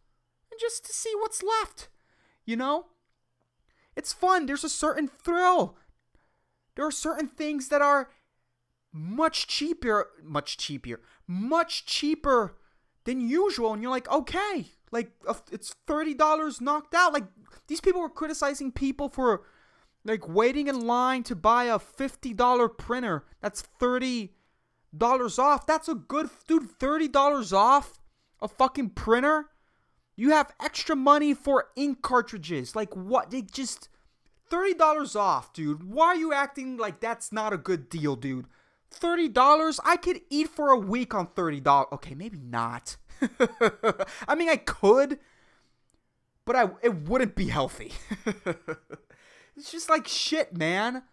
And 0.49 0.57
just 0.61 0.85
to 0.85 0.93
see 0.93 1.11
what's 1.15 1.43
left. 1.43 1.89
You 2.45 2.55
know? 2.55 2.85
It's 3.97 4.13
fun. 4.13 4.45
There's 4.45 4.63
a 4.63 4.69
certain 4.69 5.09
thrill. 5.09 5.75
There 6.77 6.87
are 6.87 6.91
certain 6.91 7.27
things 7.27 7.67
that 7.67 7.81
are 7.81 8.11
much 8.93 9.45
cheaper, 9.45 10.07
much 10.23 10.55
cheaper, 10.55 11.01
much 11.27 11.85
cheaper 11.85 12.55
than 13.05 13.21
usual, 13.21 13.73
and 13.73 13.81
you're 13.81 13.91
like, 13.91 14.09
okay, 14.09 14.65
like 14.91 15.11
it's 15.51 15.75
thirty 15.87 16.13
dollars 16.13 16.61
knocked 16.61 16.93
out. 16.93 17.13
Like 17.13 17.25
these 17.67 17.81
people 17.81 18.01
were 18.01 18.09
criticizing 18.09 18.71
people 18.71 19.09
for 19.09 19.43
like 20.05 20.27
waiting 20.27 20.67
in 20.67 20.85
line 20.85 21.23
to 21.23 21.35
buy 21.35 21.65
a 21.65 21.79
fifty 21.79 22.33
dollar 22.33 22.69
printer. 22.69 23.25
That's 23.41 23.61
thirty 23.61 24.33
dollars 24.95 25.39
off. 25.39 25.65
That's 25.65 25.87
a 25.87 25.95
good 25.95 26.29
dude. 26.47 26.69
Thirty 26.69 27.07
dollars 27.07 27.53
off 27.53 27.99
a 28.41 28.47
fucking 28.47 28.91
printer. 28.91 29.49
You 30.15 30.31
have 30.31 30.53
extra 30.61 30.95
money 30.95 31.33
for 31.33 31.69
ink 31.75 32.01
cartridges. 32.01 32.75
Like 32.75 32.95
what? 32.95 33.31
They 33.31 33.41
just 33.41 33.89
thirty 34.49 34.73
dollars 34.73 35.15
off, 35.15 35.53
dude. 35.53 35.83
Why 35.83 36.07
are 36.07 36.15
you 36.15 36.33
acting 36.33 36.77
like 36.77 36.99
that's 36.99 37.31
not 37.31 37.53
a 37.53 37.57
good 37.57 37.89
deal, 37.89 38.15
dude? 38.15 38.45
$30? 38.93 39.79
I 39.85 39.97
could 39.97 40.21
eat 40.29 40.49
for 40.49 40.69
a 40.69 40.77
week 40.77 41.13
on 41.13 41.27
$30. 41.27 41.91
Okay, 41.93 42.15
maybe 42.15 42.39
not. 42.39 42.97
I 44.27 44.35
mean, 44.35 44.49
I 44.49 44.57
could, 44.57 45.19
but 46.45 46.55
I 46.55 46.69
it 46.81 47.07
wouldn't 47.07 47.35
be 47.35 47.47
healthy. 47.47 47.93
it's 49.55 49.71
just 49.71 49.89
like 49.89 50.07
shit, 50.07 50.55
man. 50.57 51.03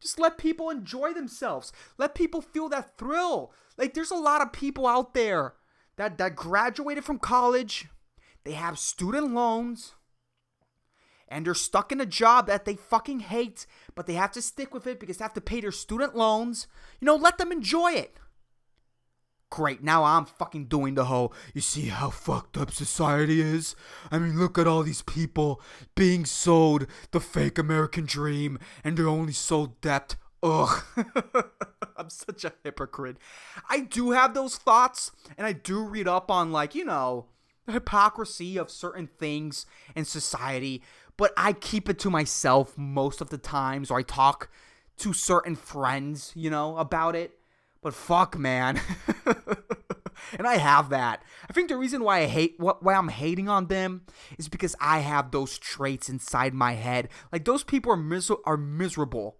Just 0.00 0.18
let 0.20 0.38
people 0.38 0.70
enjoy 0.70 1.12
themselves. 1.12 1.72
Let 1.98 2.14
people 2.14 2.40
feel 2.40 2.68
that 2.68 2.96
thrill. 2.96 3.52
Like 3.76 3.94
there's 3.94 4.10
a 4.10 4.16
lot 4.16 4.42
of 4.42 4.52
people 4.52 4.86
out 4.86 5.14
there 5.14 5.54
that 5.96 6.18
that 6.18 6.36
graduated 6.36 7.04
from 7.04 7.18
college, 7.18 7.88
they 8.44 8.52
have 8.52 8.78
student 8.78 9.34
loans, 9.34 9.94
and 11.28 11.44
they're 11.44 11.54
stuck 11.54 11.92
in 11.92 12.00
a 12.00 12.06
job 12.06 12.46
that 12.46 12.64
they 12.64 12.74
fucking 12.74 13.20
hate, 13.20 13.66
but 13.94 14.06
they 14.06 14.14
have 14.14 14.32
to 14.32 14.42
stick 14.42 14.74
with 14.74 14.86
it 14.86 14.98
because 14.98 15.18
they 15.18 15.24
have 15.24 15.34
to 15.34 15.40
pay 15.40 15.60
their 15.60 15.72
student 15.72 16.16
loans. 16.16 16.66
You 17.00 17.06
know, 17.06 17.16
let 17.16 17.38
them 17.38 17.52
enjoy 17.52 17.92
it. 17.92 18.18
Great, 19.50 19.82
now 19.82 20.04
I'm 20.04 20.26
fucking 20.26 20.66
doing 20.66 20.94
the 20.94 21.06
whole, 21.06 21.32
you 21.54 21.62
see 21.62 21.86
how 21.86 22.10
fucked 22.10 22.58
up 22.58 22.70
society 22.70 23.40
is? 23.40 23.74
I 24.10 24.18
mean, 24.18 24.38
look 24.38 24.58
at 24.58 24.66
all 24.66 24.82
these 24.82 25.00
people 25.00 25.62
being 25.94 26.26
sold 26.26 26.86
the 27.12 27.20
fake 27.20 27.58
American 27.58 28.04
dream 28.04 28.58
and 28.84 28.96
they're 28.96 29.08
only 29.08 29.32
sold 29.32 29.80
debt. 29.80 30.16
Ugh. 30.42 30.84
I'm 31.96 32.10
such 32.10 32.44
a 32.44 32.52
hypocrite. 32.62 33.16
I 33.70 33.80
do 33.80 34.10
have 34.10 34.34
those 34.34 34.56
thoughts 34.56 35.12
and 35.38 35.46
I 35.46 35.52
do 35.54 35.82
read 35.82 36.06
up 36.06 36.30
on, 36.30 36.52
like, 36.52 36.74
you 36.74 36.84
know, 36.84 37.26
the 37.68 37.72
hypocrisy 37.72 38.56
of 38.56 38.70
certain 38.70 39.06
things 39.06 39.66
in 39.94 40.04
society, 40.04 40.82
but 41.18 41.34
I 41.36 41.52
keep 41.52 41.90
it 41.90 41.98
to 41.98 42.10
myself 42.10 42.78
most 42.78 43.20
of 43.20 43.28
the 43.28 43.36
times, 43.36 43.90
or 43.90 43.98
I 43.98 44.02
talk 44.02 44.48
to 44.98 45.12
certain 45.12 45.56
friends, 45.56 46.32
you 46.34 46.48
know, 46.48 46.78
about 46.78 47.14
it. 47.14 47.32
But 47.82 47.92
fuck, 47.92 48.38
man. 48.38 48.80
and 50.38 50.46
I 50.46 50.56
have 50.56 50.88
that. 50.90 51.22
I 51.48 51.52
think 51.52 51.68
the 51.68 51.76
reason 51.76 52.02
why 52.02 52.20
I 52.20 52.26
hate 52.26 52.56
why 52.58 52.94
I'm 52.94 53.08
hating 53.08 53.48
on 53.48 53.66
them 53.66 54.02
is 54.38 54.48
because 54.48 54.74
I 54.80 55.00
have 55.00 55.30
those 55.30 55.58
traits 55.58 56.08
inside 56.08 56.54
my 56.54 56.72
head. 56.72 57.08
Like 57.32 57.44
those 57.44 57.64
people 57.64 57.92
are 57.92 57.96
mis- 57.96 58.30
are 58.44 58.56
miserable. 58.56 59.36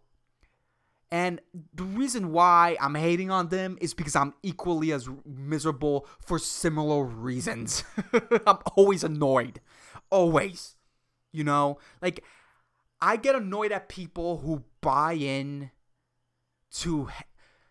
And 1.11 1.41
the 1.73 1.85
reason 1.85 2.33
why 2.33 2.77
I'm 2.81 2.95
hating 2.95 3.31
on 3.31 3.49
them 3.49 3.79
is 3.81 3.95
because 3.95 4.15
I'm 4.15 4.35
equally 4.43 4.93
as 4.93 5.09
miserable 5.25 6.07
for 6.21 6.39
similar 6.39 7.03
reasons. 7.03 7.83
I'm 8.47 8.59
always 8.77 9.03
annoyed. 9.03 9.61
Always. 10.11 10.77
You 11.33 11.45
know, 11.45 11.79
like 12.01 12.25
I 13.01 13.17
get 13.17 13.35
annoyed 13.35 13.73
at 13.73 13.89
people 13.89 14.39
who 14.39 14.65
buy 14.81 15.13
in 15.13 15.71
to 16.75 17.09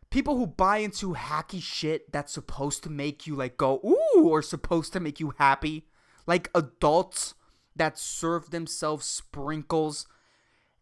people 0.10 0.38
who 0.38 0.48
buy 0.48 0.78
into 0.78 1.14
hacky 1.14 1.62
shit 1.62 2.12
that's 2.12 2.34
supposed 2.34 2.84
to 2.84 2.90
make 2.90 3.28
you 3.28 3.36
like 3.36 3.58
go 3.58 3.82
ooh 3.84 4.28
or 4.28 4.42
supposed 4.42 4.94
to 4.94 5.00
make 5.00 5.20
you 5.20 5.34
happy. 5.38 5.86
Like 6.26 6.50
adults 6.54 7.36
that 7.76 7.98
serve 7.98 8.50
themselves 8.50 9.06
sprinkles 9.06 10.08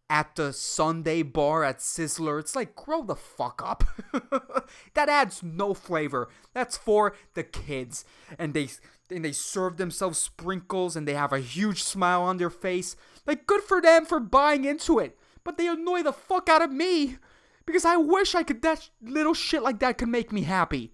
at 0.08 0.36
the 0.36 0.52
sundae 0.52 1.22
bar 1.22 1.64
at 1.64 1.78
Sizzler. 1.78 2.38
It's 2.38 2.54
like, 2.54 2.76
grow 2.76 3.02
the 3.02 3.16
fuck 3.16 3.60
up. 3.64 3.84
that 4.94 5.08
adds 5.08 5.42
no 5.42 5.74
flavor. 5.74 6.28
That's 6.54 6.76
for 6.76 7.14
the 7.34 7.42
kids. 7.42 8.04
And 8.38 8.54
they 8.54 8.68
and 9.10 9.24
they 9.24 9.32
serve 9.32 9.76
themselves 9.76 10.18
sprinkles 10.18 10.96
and 10.96 11.06
they 11.06 11.14
have 11.14 11.32
a 11.32 11.40
huge 11.40 11.82
smile 11.82 12.22
on 12.22 12.36
their 12.36 12.50
face. 12.50 12.96
Like, 13.26 13.46
good 13.46 13.62
for 13.62 13.80
them 13.80 14.04
for 14.04 14.20
buying 14.20 14.64
into 14.64 14.98
it. 14.98 15.18
But 15.44 15.58
they 15.58 15.68
annoy 15.68 16.02
the 16.02 16.12
fuck 16.12 16.48
out 16.48 16.62
of 16.62 16.72
me 16.72 17.18
because 17.66 17.84
I 17.84 17.96
wish 17.96 18.34
I 18.34 18.42
could, 18.42 18.62
that 18.62 18.90
little 19.00 19.34
shit 19.34 19.62
like 19.62 19.78
that 19.80 19.98
could 19.98 20.08
make 20.08 20.32
me 20.32 20.42
happy. 20.42 20.92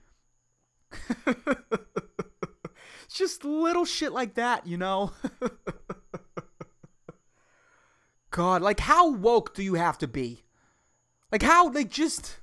It's 1.27 3.15
just 3.15 3.45
little 3.45 3.85
shit 3.85 4.13
like 4.13 4.35
that, 4.35 4.67
you 4.67 4.77
know? 4.77 5.13
God, 8.31 8.63
like, 8.63 8.81
how 8.81 9.11
woke 9.11 9.55
do 9.55 9.63
you 9.63 9.75
have 9.75 9.99
to 9.99 10.09
be? 10.09 10.43
Like, 11.31 11.43
how, 11.43 11.71
like, 11.71 11.91
just. 11.91 12.41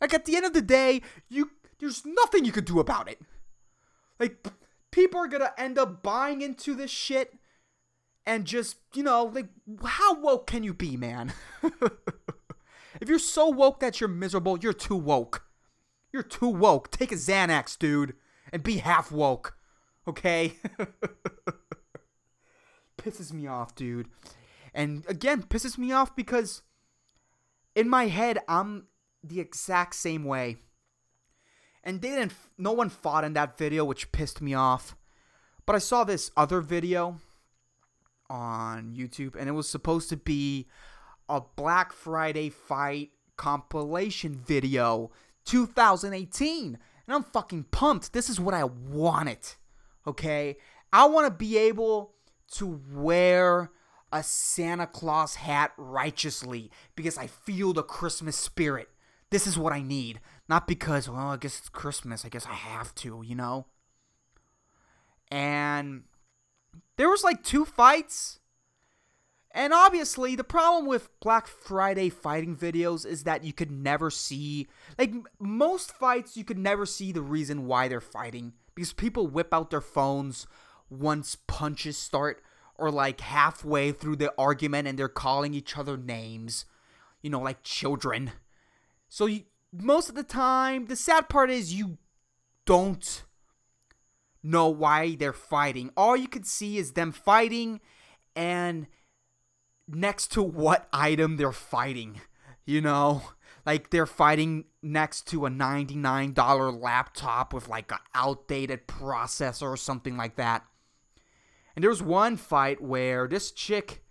Like, 0.00 0.14
at 0.14 0.24
the 0.24 0.36
end 0.36 0.46
of 0.46 0.52
the 0.52 0.62
day, 0.62 1.02
you. 1.28 1.50
There's 1.78 2.04
nothing 2.06 2.44
you 2.44 2.52
could 2.52 2.64
do 2.64 2.78
about 2.78 3.10
it. 3.10 3.20
Like, 4.18 4.46
people 4.90 5.20
are 5.20 5.28
gonna 5.28 5.52
end 5.58 5.78
up 5.78 6.02
buying 6.02 6.40
into 6.42 6.74
this 6.74 6.90
shit 6.90 7.38
and 8.24 8.44
just, 8.44 8.76
you 8.94 9.02
know, 9.02 9.24
like, 9.24 9.48
how 9.84 10.20
woke 10.20 10.46
can 10.46 10.62
you 10.62 10.74
be, 10.74 10.96
man? 10.96 11.32
if 13.00 13.08
you're 13.08 13.18
so 13.18 13.48
woke 13.48 13.80
that 13.80 14.00
you're 14.00 14.08
miserable, 14.08 14.58
you're 14.58 14.72
too 14.72 14.96
woke. 14.96 15.44
You're 16.12 16.22
too 16.22 16.48
woke. 16.48 16.90
Take 16.90 17.10
a 17.10 17.16
Xanax, 17.16 17.78
dude, 17.78 18.14
and 18.52 18.62
be 18.62 18.76
half 18.78 19.10
woke. 19.10 19.56
Okay? 20.06 20.54
pisses 22.98 23.32
me 23.32 23.46
off, 23.46 23.74
dude. 23.74 24.08
And 24.74 25.04
again, 25.08 25.42
pisses 25.42 25.76
me 25.78 25.92
off 25.92 26.14
because 26.14 26.62
in 27.74 27.88
my 27.88 28.06
head, 28.06 28.38
I'm 28.48 28.86
the 29.22 29.40
exact 29.40 29.94
same 29.94 30.24
way 30.24 30.56
and 31.84 32.00
they 32.00 32.10
didn't 32.10 32.32
no 32.58 32.72
one 32.72 32.88
fought 32.88 33.24
in 33.24 33.32
that 33.32 33.58
video 33.58 33.84
which 33.84 34.12
pissed 34.12 34.40
me 34.40 34.54
off 34.54 34.96
but 35.66 35.76
i 35.76 35.78
saw 35.78 36.04
this 36.04 36.30
other 36.36 36.60
video 36.60 37.18
on 38.28 38.94
youtube 38.94 39.36
and 39.36 39.48
it 39.48 39.52
was 39.52 39.68
supposed 39.68 40.08
to 40.08 40.16
be 40.16 40.66
a 41.28 41.40
black 41.56 41.92
friday 41.92 42.48
fight 42.48 43.10
compilation 43.36 44.34
video 44.34 45.10
2018 45.44 46.78
and 47.06 47.14
i'm 47.14 47.24
fucking 47.24 47.64
pumped 47.70 48.12
this 48.12 48.30
is 48.30 48.38
what 48.38 48.54
i 48.54 48.64
wanted 48.64 49.54
okay 50.06 50.56
I 50.92 51.06
want 51.06 51.26
to 51.26 51.30
be 51.30 51.56
able 51.56 52.12
to 52.52 52.80
wear 52.92 53.70
a 54.12 54.22
Santa 54.22 54.86
Claus 54.86 55.36
hat 55.36 55.72
righteously 55.78 56.70
because 56.94 57.16
I 57.16 57.28
feel 57.28 57.72
the 57.72 57.82
Christmas 57.82 58.36
spirit. 58.36 58.90
This 59.30 59.46
is 59.46 59.58
what 59.58 59.72
I 59.72 59.80
need. 59.80 60.20
Not 60.52 60.66
because, 60.66 61.08
well, 61.08 61.28
I 61.28 61.38
guess 61.38 61.60
it's 61.60 61.70
Christmas. 61.70 62.26
I 62.26 62.28
guess 62.28 62.44
I 62.44 62.52
have 62.52 62.94
to, 62.96 63.22
you 63.24 63.34
know? 63.34 63.64
And 65.30 66.02
there 66.98 67.08
was 67.08 67.24
like 67.24 67.42
two 67.42 67.64
fights. 67.64 68.38
And 69.52 69.72
obviously, 69.72 70.36
the 70.36 70.44
problem 70.44 70.84
with 70.84 71.08
Black 71.20 71.46
Friday 71.46 72.10
fighting 72.10 72.54
videos 72.54 73.06
is 73.06 73.24
that 73.24 73.44
you 73.44 73.54
could 73.54 73.70
never 73.70 74.10
see, 74.10 74.66
like, 74.98 75.14
most 75.40 75.90
fights, 75.90 76.36
you 76.36 76.44
could 76.44 76.58
never 76.58 76.84
see 76.84 77.12
the 77.12 77.22
reason 77.22 77.66
why 77.66 77.88
they're 77.88 78.02
fighting. 78.02 78.52
Because 78.74 78.92
people 78.92 79.26
whip 79.28 79.54
out 79.54 79.70
their 79.70 79.80
phones 79.80 80.46
once 80.90 81.34
punches 81.46 81.96
start, 81.96 82.42
or 82.74 82.90
like 82.90 83.22
halfway 83.22 83.90
through 83.90 84.16
the 84.16 84.34
argument 84.36 84.86
and 84.86 84.98
they're 84.98 85.08
calling 85.08 85.54
each 85.54 85.78
other 85.78 85.96
names, 85.96 86.66
you 87.22 87.30
know, 87.30 87.40
like 87.40 87.62
children. 87.62 88.32
So, 89.08 89.24
you, 89.24 89.44
most 89.72 90.08
of 90.08 90.14
the 90.14 90.22
time, 90.22 90.86
the 90.86 90.96
sad 90.96 91.28
part 91.28 91.50
is 91.50 91.74
you 91.74 91.98
don't 92.66 93.24
know 94.42 94.68
why 94.68 95.14
they're 95.14 95.32
fighting. 95.32 95.90
All 95.96 96.16
you 96.16 96.28
can 96.28 96.44
see 96.44 96.78
is 96.78 96.92
them 96.92 97.12
fighting 97.12 97.80
and 98.36 98.86
next 99.88 100.32
to 100.32 100.42
what 100.42 100.88
item 100.92 101.36
they're 101.36 101.52
fighting. 101.52 102.20
You 102.64 102.80
know, 102.80 103.22
like 103.64 103.90
they're 103.90 104.06
fighting 104.06 104.64
next 104.82 105.26
to 105.28 105.46
a 105.46 105.50
$99 105.50 106.80
laptop 106.80 107.52
with 107.52 107.68
like 107.68 107.90
an 107.92 107.98
outdated 108.14 108.86
processor 108.86 109.70
or 109.70 109.76
something 109.76 110.16
like 110.16 110.36
that. 110.36 110.64
And 111.74 111.82
there 111.82 111.90
was 111.90 112.02
one 112.02 112.36
fight 112.36 112.80
where 112.80 113.26
this 113.26 113.50
chick 113.50 114.02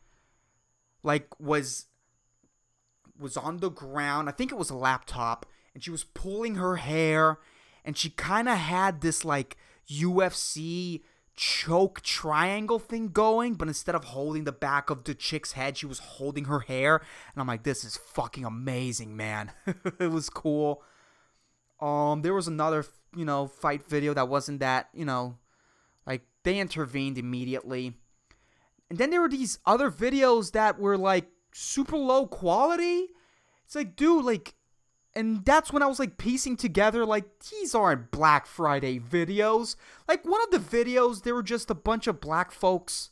like 1.03 1.27
was 1.39 1.85
was 3.21 3.37
on 3.37 3.57
the 3.57 3.69
ground. 3.69 4.27
I 4.27 4.31
think 4.31 4.51
it 4.51 4.57
was 4.57 4.69
a 4.69 4.75
laptop 4.75 5.45
and 5.73 5.83
she 5.83 5.91
was 5.91 6.03
pulling 6.03 6.55
her 6.55 6.77
hair 6.77 7.39
and 7.85 7.97
she 7.97 8.09
kind 8.09 8.49
of 8.49 8.57
had 8.57 9.01
this 9.01 9.23
like 9.23 9.57
UFC 9.89 11.01
choke 11.35 12.01
triangle 12.01 12.79
thing 12.79 13.09
going, 13.09 13.55
but 13.55 13.67
instead 13.67 13.95
of 13.95 14.05
holding 14.05 14.43
the 14.43 14.51
back 14.51 14.89
of 14.89 15.05
the 15.05 15.15
chick's 15.15 15.53
head, 15.53 15.77
she 15.77 15.85
was 15.85 15.99
holding 15.99 16.45
her 16.45 16.59
hair. 16.61 16.97
And 17.33 17.41
I'm 17.41 17.47
like, 17.47 17.63
this 17.63 17.83
is 17.83 17.97
fucking 17.97 18.45
amazing, 18.45 19.15
man. 19.15 19.51
it 19.99 20.11
was 20.11 20.29
cool. 20.29 20.83
Um, 21.79 22.21
there 22.21 22.33
was 22.33 22.47
another, 22.47 22.85
you 23.15 23.25
know, 23.25 23.47
fight 23.47 23.87
video 23.87 24.13
that 24.13 24.29
wasn't 24.29 24.59
that, 24.59 24.89
you 24.93 25.05
know, 25.05 25.37
like 26.05 26.21
they 26.43 26.59
intervened 26.59 27.17
immediately. 27.17 27.93
And 28.89 28.99
then 28.99 29.09
there 29.09 29.21
were 29.21 29.29
these 29.29 29.57
other 29.65 29.89
videos 29.89 30.51
that 30.51 30.77
were 30.77 30.97
like 30.97 31.27
super 31.53 31.97
low 31.97 32.27
quality. 32.27 33.07
It's 33.65 33.75
like, 33.75 33.95
dude, 33.95 34.25
like 34.25 34.55
and 35.13 35.43
that's 35.43 35.73
when 35.73 35.83
I 35.83 35.87
was 35.87 35.99
like 35.99 36.17
piecing 36.17 36.57
together 36.57 37.05
like 37.05 37.25
these 37.49 37.75
aren't 37.75 38.11
Black 38.11 38.45
Friday 38.45 38.99
videos. 38.99 39.75
Like 40.07 40.25
one 40.25 40.41
of 40.41 40.51
the 40.51 40.59
videos 40.59 41.23
there 41.23 41.35
were 41.35 41.43
just 41.43 41.69
a 41.69 41.75
bunch 41.75 42.07
of 42.07 42.21
black 42.21 42.51
folks 42.51 43.09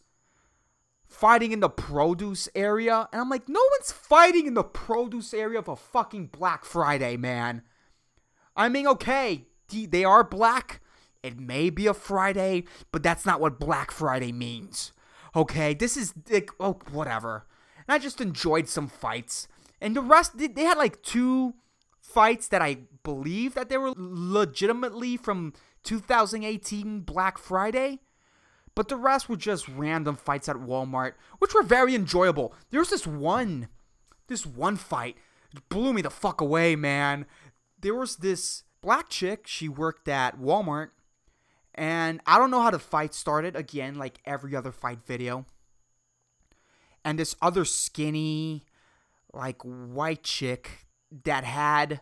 fighting 1.05 1.51
in 1.51 1.59
the 1.59 1.69
produce 1.69 2.47
area 2.53 3.09
and 3.11 3.21
I'm 3.21 3.29
like 3.29 3.49
no 3.49 3.61
one's 3.71 3.91
fighting 3.91 4.45
in 4.45 4.53
the 4.53 4.63
produce 4.63 5.33
area 5.33 5.59
of 5.59 5.67
a 5.67 5.75
fucking 5.75 6.27
Black 6.27 6.63
Friday, 6.63 7.17
man. 7.17 7.63
I 8.55 8.69
mean, 8.69 8.87
okay, 8.87 9.45
they 9.69 10.03
are 10.03 10.23
black. 10.23 10.81
It 11.21 11.39
may 11.39 11.69
be 11.69 11.85
a 11.87 11.93
Friday, 11.93 12.63
but 12.91 13.03
that's 13.03 13.25
not 13.25 13.41
what 13.41 13.59
Black 13.59 13.91
Friday 13.91 14.31
means. 14.31 14.93
Okay, 15.35 15.73
this 15.73 15.97
is 15.97 16.13
like 16.29 16.49
oh 16.59 16.79
whatever. 16.91 17.45
And 17.89 17.95
I 17.95 17.97
just 17.97 18.21
enjoyed 18.21 18.67
some 18.67 18.87
fights. 18.87 19.47
And 19.81 19.95
the 19.95 20.01
rest 20.01 20.37
they 20.37 20.63
had 20.63 20.77
like 20.77 21.01
two 21.01 21.55
fights 21.99 22.47
that 22.49 22.61
I 22.61 22.81
believe 23.01 23.55
that 23.55 23.69
they 23.69 23.79
were 23.79 23.93
legitimately 23.97 25.17
from 25.17 25.53
2018 25.85 26.99
Black 26.99 27.39
Friday. 27.39 27.97
But 28.75 28.89
the 28.89 28.95
rest 28.95 29.27
were 29.27 29.35
just 29.35 29.67
random 29.67 30.17
fights 30.17 30.47
at 30.47 30.57
Walmart, 30.57 31.13
which 31.39 31.55
were 31.55 31.63
very 31.63 31.95
enjoyable. 31.95 32.53
There 32.69 32.79
was 32.79 32.91
this 32.91 33.07
one, 33.07 33.69
this 34.27 34.45
one 34.45 34.75
fight 34.75 35.17
blew 35.69 35.91
me 35.91 36.03
the 36.03 36.11
fuck 36.11 36.41
away, 36.41 36.75
man. 36.75 37.25
There 37.81 37.95
was 37.95 38.17
this 38.17 38.65
black 38.81 39.09
chick, 39.09 39.47
she 39.47 39.67
worked 39.67 40.07
at 40.07 40.39
Walmart, 40.39 40.89
and 41.73 42.21
I 42.27 42.37
don't 42.37 42.51
know 42.51 42.61
how 42.61 42.69
the 42.69 42.77
fight 42.77 43.15
started, 43.15 43.55
again, 43.55 43.95
like 43.95 44.19
every 44.25 44.55
other 44.55 44.71
fight 44.71 44.99
video. 45.07 45.47
And 47.03 47.17
this 47.17 47.35
other 47.41 47.65
skinny, 47.65 48.65
like 49.33 49.61
white 49.61 50.23
chick 50.23 50.85
that 51.23 51.43
had 51.43 52.01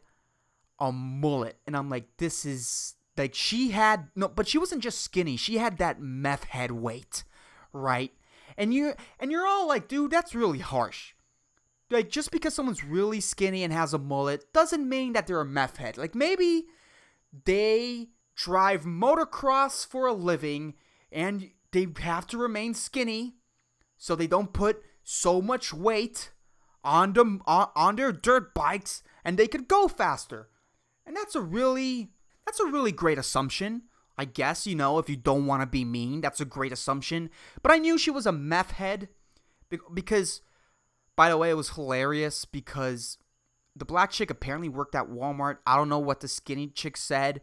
a 0.79 0.91
mullet. 0.91 1.57
And 1.65 1.75
I'm 1.75 1.89
like 1.89 2.05
this 2.17 2.45
is 2.45 2.95
like 3.17 3.33
she 3.33 3.71
had 3.71 4.09
no 4.15 4.27
but 4.27 4.47
she 4.47 4.57
wasn't 4.57 4.83
just 4.83 5.01
skinny. 5.01 5.37
She 5.37 5.57
had 5.57 5.77
that 5.77 6.01
meth 6.01 6.45
head 6.45 6.71
weight 6.71 7.23
right? 7.73 8.11
And 8.57 8.73
you 8.73 8.93
and 9.19 9.31
you're 9.31 9.47
all 9.47 9.67
like 9.67 9.87
dude 9.87 10.11
that's 10.11 10.35
really 10.35 10.59
harsh. 10.59 11.13
Like 11.89 12.09
just 12.09 12.31
because 12.31 12.53
someone's 12.53 12.83
really 12.83 13.21
skinny 13.21 13.63
and 13.63 13.71
has 13.71 13.93
a 13.93 13.97
mullet 13.97 14.51
doesn't 14.53 14.87
mean 14.87 15.13
that 15.13 15.27
they're 15.27 15.41
a 15.41 15.45
meth 15.45 15.77
head. 15.77 15.97
Like 15.97 16.15
maybe 16.15 16.65
they 17.45 18.09
drive 18.35 18.83
motocross 18.83 19.85
for 19.85 20.07
a 20.07 20.13
living 20.13 20.75
and 21.11 21.51
they 21.71 21.87
have 21.99 22.27
to 22.27 22.37
remain 22.37 22.73
skinny 22.73 23.35
so 23.97 24.15
they 24.15 24.27
don't 24.27 24.53
put 24.53 24.83
so 25.03 25.41
much 25.41 25.73
weight 25.73 26.31
on 26.83 27.13
them 27.13 27.41
on, 27.45 27.69
on 27.75 27.95
their 27.95 28.11
dirt 28.11 28.53
bikes 28.53 29.03
and 29.25 29.37
they 29.37 29.47
could 29.47 29.67
go 29.67 29.87
faster. 29.87 30.49
And 31.05 31.15
that's 31.15 31.35
a 31.35 31.41
really 31.41 32.11
that's 32.45 32.59
a 32.59 32.65
really 32.65 32.91
great 32.91 33.17
assumption. 33.17 33.83
I 34.17 34.25
guess, 34.25 34.65
you 34.65 34.75
know, 34.75 34.97
if 34.97 35.09
you 35.09 35.15
don't 35.15 35.45
want 35.45 35.61
to 35.61 35.67
be 35.67 35.85
mean, 35.85 36.21
that's 36.21 36.41
a 36.41 36.45
great 36.45 36.71
assumption. 36.71 37.29
But 37.61 37.71
I 37.71 37.77
knew 37.77 37.97
she 37.97 38.09
was 38.09 38.25
a 38.25 38.31
meth 38.31 38.71
head 38.71 39.09
because 39.93 40.41
by 41.15 41.29
the 41.29 41.37
way, 41.37 41.49
it 41.49 41.55
was 41.55 41.71
hilarious 41.71 42.45
because 42.45 43.17
the 43.75 43.85
black 43.85 44.11
chick 44.11 44.29
apparently 44.29 44.69
worked 44.69 44.95
at 44.95 45.09
Walmart. 45.09 45.57
I 45.65 45.75
don't 45.75 45.89
know 45.89 45.99
what 45.99 46.21
the 46.21 46.27
skinny 46.27 46.67
chick 46.67 46.95
said 46.95 47.41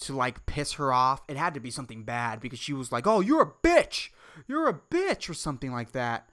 to 0.00 0.16
like 0.16 0.46
piss 0.46 0.72
her 0.74 0.92
off. 0.92 1.22
It 1.28 1.36
had 1.36 1.54
to 1.54 1.60
be 1.60 1.70
something 1.70 2.04
bad 2.04 2.40
because 2.40 2.58
she 2.58 2.72
was 2.72 2.90
like, 2.90 3.06
"Oh, 3.06 3.20
you're 3.20 3.42
a 3.42 3.66
bitch. 3.66 4.08
You're 4.46 4.68
a 4.68 4.80
bitch" 4.90 5.28
or 5.28 5.34
something 5.34 5.72
like 5.72 5.92
that. 5.92 6.28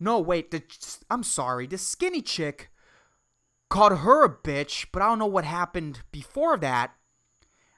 No, 0.00 0.18
wait. 0.18 0.50
The, 0.50 0.62
I'm 1.10 1.22
sorry. 1.22 1.66
The 1.66 1.78
skinny 1.78 2.22
chick 2.22 2.70
called 3.68 3.98
her 3.98 4.24
a 4.24 4.28
bitch, 4.28 4.86
but 4.92 5.00
I 5.00 5.06
don't 5.06 5.18
know 5.18 5.26
what 5.26 5.44
happened 5.44 6.00
before 6.10 6.56
that. 6.58 6.94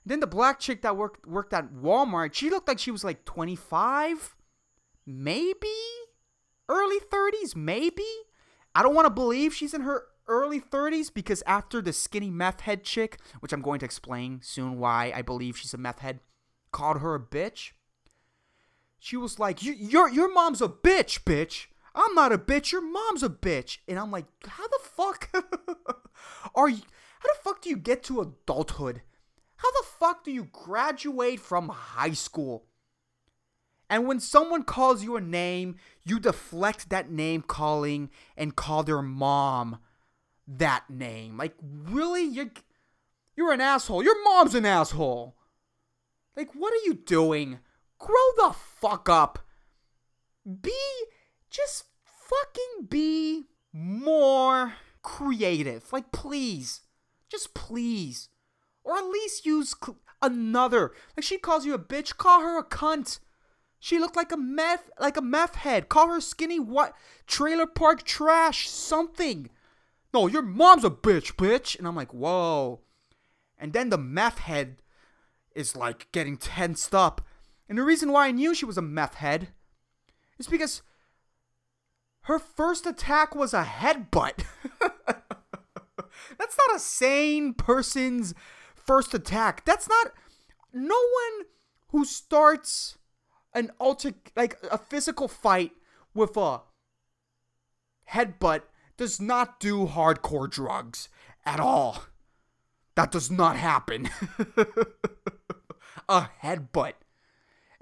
Then 0.06 0.20
the 0.20 0.26
black 0.26 0.58
chick 0.58 0.82
that 0.82 0.96
worked 0.96 1.26
worked 1.26 1.52
at 1.52 1.72
Walmart, 1.72 2.34
she 2.34 2.50
looked 2.50 2.68
like 2.68 2.78
she 2.78 2.90
was 2.90 3.04
like 3.04 3.24
25, 3.24 4.36
maybe 5.06 5.68
early 6.68 6.98
30s, 7.00 7.54
maybe. 7.56 8.06
I 8.74 8.82
don't 8.82 8.94
want 8.94 9.06
to 9.06 9.10
believe 9.10 9.54
she's 9.54 9.74
in 9.74 9.82
her 9.82 10.04
early 10.26 10.60
30s 10.60 11.12
because 11.12 11.42
after 11.46 11.80
the 11.80 11.92
skinny 11.92 12.30
meth 12.30 12.60
head 12.60 12.84
chick, 12.84 13.18
which 13.40 13.52
I'm 13.52 13.62
going 13.62 13.78
to 13.80 13.84
explain 13.84 14.40
soon 14.42 14.78
why 14.78 15.12
I 15.14 15.22
believe 15.22 15.56
she's 15.56 15.74
a 15.74 15.78
meth 15.78 16.00
head, 16.00 16.20
called 16.72 17.00
her 17.00 17.14
a 17.14 17.20
bitch. 17.20 17.72
She 19.04 19.18
was 19.18 19.38
like, 19.38 19.62
"Your 19.62 20.08
your 20.08 20.32
mom's 20.32 20.62
a 20.62 20.68
bitch, 20.68 21.24
bitch." 21.24 21.66
I'm 21.94 22.14
not 22.14 22.32
a 22.32 22.38
bitch. 22.38 22.72
Your 22.72 22.80
mom's 22.80 23.22
a 23.22 23.28
bitch. 23.28 23.78
And 23.86 23.98
I'm 23.98 24.10
like, 24.10 24.24
how 24.46 24.66
the 24.66 24.78
fuck 24.82 25.30
are 26.54 26.70
you? 26.70 26.80
How 27.20 27.28
the 27.28 27.40
fuck 27.42 27.60
do 27.60 27.68
you 27.68 27.76
get 27.76 28.02
to 28.04 28.22
adulthood? 28.22 29.02
How 29.56 29.70
the 29.72 29.86
fuck 29.98 30.24
do 30.24 30.32
you 30.32 30.48
graduate 30.50 31.38
from 31.38 31.68
high 31.68 32.12
school? 32.12 32.64
And 33.90 34.06
when 34.06 34.20
someone 34.20 34.62
calls 34.62 35.04
you 35.04 35.16
a 35.16 35.20
name, 35.20 35.76
you 36.02 36.18
deflect 36.18 36.88
that 36.88 37.10
name 37.10 37.42
calling 37.42 38.08
and 38.38 38.56
call 38.56 38.84
their 38.84 39.02
mom 39.02 39.80
that 40.48 40.88
name. 40.88 41.36
Like, 41.36 41.54
really? 41.62 42.24
You're, 42.24 42.50
you're 43.36 43.52
an 43.52 43.60
asshole. 43.60 44.02
Your 44.02 44.22
mom's 44.24 44.54
an 44.54 44.64
asshole. 44.64 45.36
Like, 46.36 46.54
what 46.54 46.72
are 46.72 46.86
you 46.86 46.94
doing? 46.94 47.58
Grow 47.98 48.14
the 48.36 48.54
fuck 48.54 49.08
up. 49.08 49.38
Be 50.44 50.72
just 51.50 51.84
fucking 52.04 52.86
be 52.88 53.44
more 53.72 54.74
creative. 55.02 55.92
Like, 55.92 56.12
please. 56.12 56.82
Just 57.28 57.54
please. 57.54 58.28
Or 58.82 58.96
at 58.96 59.06
least 59.06 59.46
use 59.46 59.74
cl- 59.82 59.98
another. 60.20 60.92
Like, 61.16 61.24
she 61.24 61.38
calls 61.38 61.64
you 61.64 61.74
a 61.74 61.78
bitch, 61.78 62.16
call 62.16 62.40
her 62.40 62.58
a 62.58 62.64
cunt. 62.64 63.20
She 63.78 63.98
looked 63.98 64.16
like 64.16 64.32
a 64.32 64.36
meth, 64.36 64.90
like 64.98 65.16
a 65.16 65.22
meth 65.22 65.56
head. 65.56 65.88
Call 65.88 66.08
her 66.08 66.20
skinny 66.20 66.58
what 66.58 66.94
trailer 67.26 67.66
park 67.66 68.02
trash, 68.02 68.68
something. 68.68 69.50
No, 70.12 70.26
your 70.26 70.42
mom's 70.42 70.84
a 70.84 70.90
bitch, 70.90 71.34
bitch. 71.34 71.78
And 71.78 71.86
I'm 71.86 71.96
like, 71.96 72.14
whoa. 72.14 72.80
And 73.58 73.72
then 73.72 73.90
the 73.90 73.98
meth 73.98 74.38
head 74.38 74.76
is 75.54 75.76
like 75.76 76.10
getting 76.12 76.36
tensed 76.36 76.94
up. 76.94 77.20
And 77.68 77.78
the 77.78 77.82
reason 77.82 78.12
why 78.12 78.28
I 78.28 78.32
knew 78.32 78.54
she 78.54 78.64
was 78.64 78.76
a 78.76 78.82
meth 78.82 79.14
head 79.14 79.48
is 80.38 80.46
because 80.46 80.82
her 82.22 82.38
first 82.38 82.86
attack 82.86 83.34
was 83.34 83.54
a 83.54 83.64
headbutt. 83.64 84.44
That's 86.38 86.58
not 86.58 86.76
a 86.76 86.78
sane 86.78 87.54
person's 87.54 88.34
first 88.74 89.14
attack. 89.14 89.64
That's 89.64 89.88
not 89.88 90.12
no 90.72 90.96
one 90.96 91.46
who 91.88 92.04
starts 92.04 92.98
an 93.54 93.70
alter 93.78 94.14
like 94.36 94.58
a 94.70 94.78
physical 94.78 95.28
fight 95.28 95.72
with 96.14 96.36
a 96.36 96.62
headbutt 98.10 98.62
does 98.96 99.20
not 99.20 99.60
do 99.60 99.86
hardcore 99.86 100.50
drugs 100.50 101.08
at 101.44 101.60
all. 101.60 102.04
That 102.96 103.10
does 103.10 103.30
not 103.30 103.56
happen. 103.56 104.08
a 106.08 106.28
headbutt. 106.42 106.94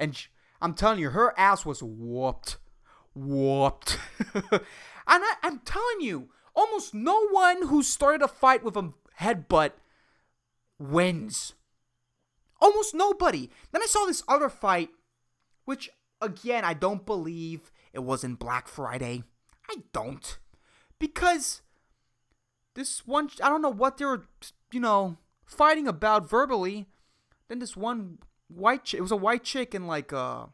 And 0.02 0.16
sh- 0.16 0.26
I'm 0.60 0.74
telling 0.74 0.98
you, 0.98 1.10
her 1.10 1.32
ass 1.38 1.64
was 1.64 1.80
whooped. 1.80 2.56
Whooped. 3.14 4.00
and 4.34 4.60
I, 5.06 5.34
I'm 5.44 5.60
telling 5.60 6.00
you, 6.00 6.30
almost 6.56 6.92
no 6.92 7.28
one 7.28 7.68
who 7.68 7.84
started 7.84 8.20
a 8.20 8.26
fight 8.26 8.64
with 8.64 8.76
a 8.76 8.92
headbutt 9.20 9.70
wins. 10.76 11.54
Almost 12.60 12.96
nobody. 12.96 13.48
Then 13.70 13.80
I 13.80 13.86
saw 13.86 14.04
this 14.04 14.24
other 14.26 14.48
fight, 14.48 14.90
which, 15.66 15.88
again, 16.20 16.64
I 16.64 16.74
don't 16.74 17.06
believe 17.06 17.70
it 17.92 18.00
was 18.00 18.24
in 18.24 18.34
Black 18.34 18.66
Friday. 18.66 19.22
I 19.70 19.76
don't. 19.92 20.36
Because 20.98 21.62
this 22.74 23.06
one, 23.06 23.30
I 23.40 23.48
don't 23.48 23.62
know 23.62 23.68
what 23.68 23.98
they 23.98 24.04
were, 24.04 24.24
you 24.72 24.80
know, 24.80 25.18
fighting 25.44 25.86
about 25.86 26.28
verbally. 26.28 26.88
Then 27.46 27.60
this 27.60 27.76
one 27.76 28.18
white 28.54 28.84
chick, 28.84 28.98
it 28.98 29.02
was 29.02 29.10
a 29.10 29.16
white 29.16 29.44
chick 29.44 29.74
and 29.74 29.86
like, 29.86 30.12
uh, 30.12 30.46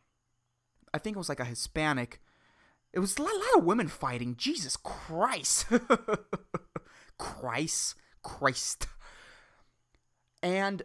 I 0.92 0.98
think 0.98 1.16
it 1.16 1.18
was 1.18 1.28
like 1.28 1.40
a 1.40 1.44
Hispanic. 1.44 2.20
It 2.92 3.00
was 3.00 3.18
a 3.18 3.22
lot, 3.22 3.32
a 3.32 3.38
lot 3.38 3.58
of 3.58 3.64
women 3.64 3.88
fighting. 3.88 4.36
Jesus 4.36 4.76
Christ. 4.76 5.66
Christ. 7.18 7.94
Christ. 8.22 8.86
And 10.42 10.82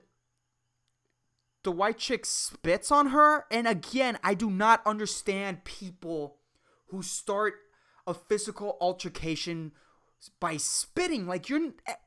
the 1.64 1.72
white 1.72 1.98
chick 1.98 2.26
spits 2.26 2.92
on 2.92 3.08
her. 3.08 3.46
And 3.50 3.68
again, 3.68 4.18
I 4.24 4.34
do 4.34 4.50
not 4.50 4.82
understand 4.86 5.64
people 5.64 6.38
who 6.88 7.02
start 7.02 7.56
a 8.06 8.14
physical 8.14 8.78
altercation 8.82 9.72
by 10.40 10.58
spitting. 10.58 11.28
Like 11.28 11.50
you're 11.50 11.60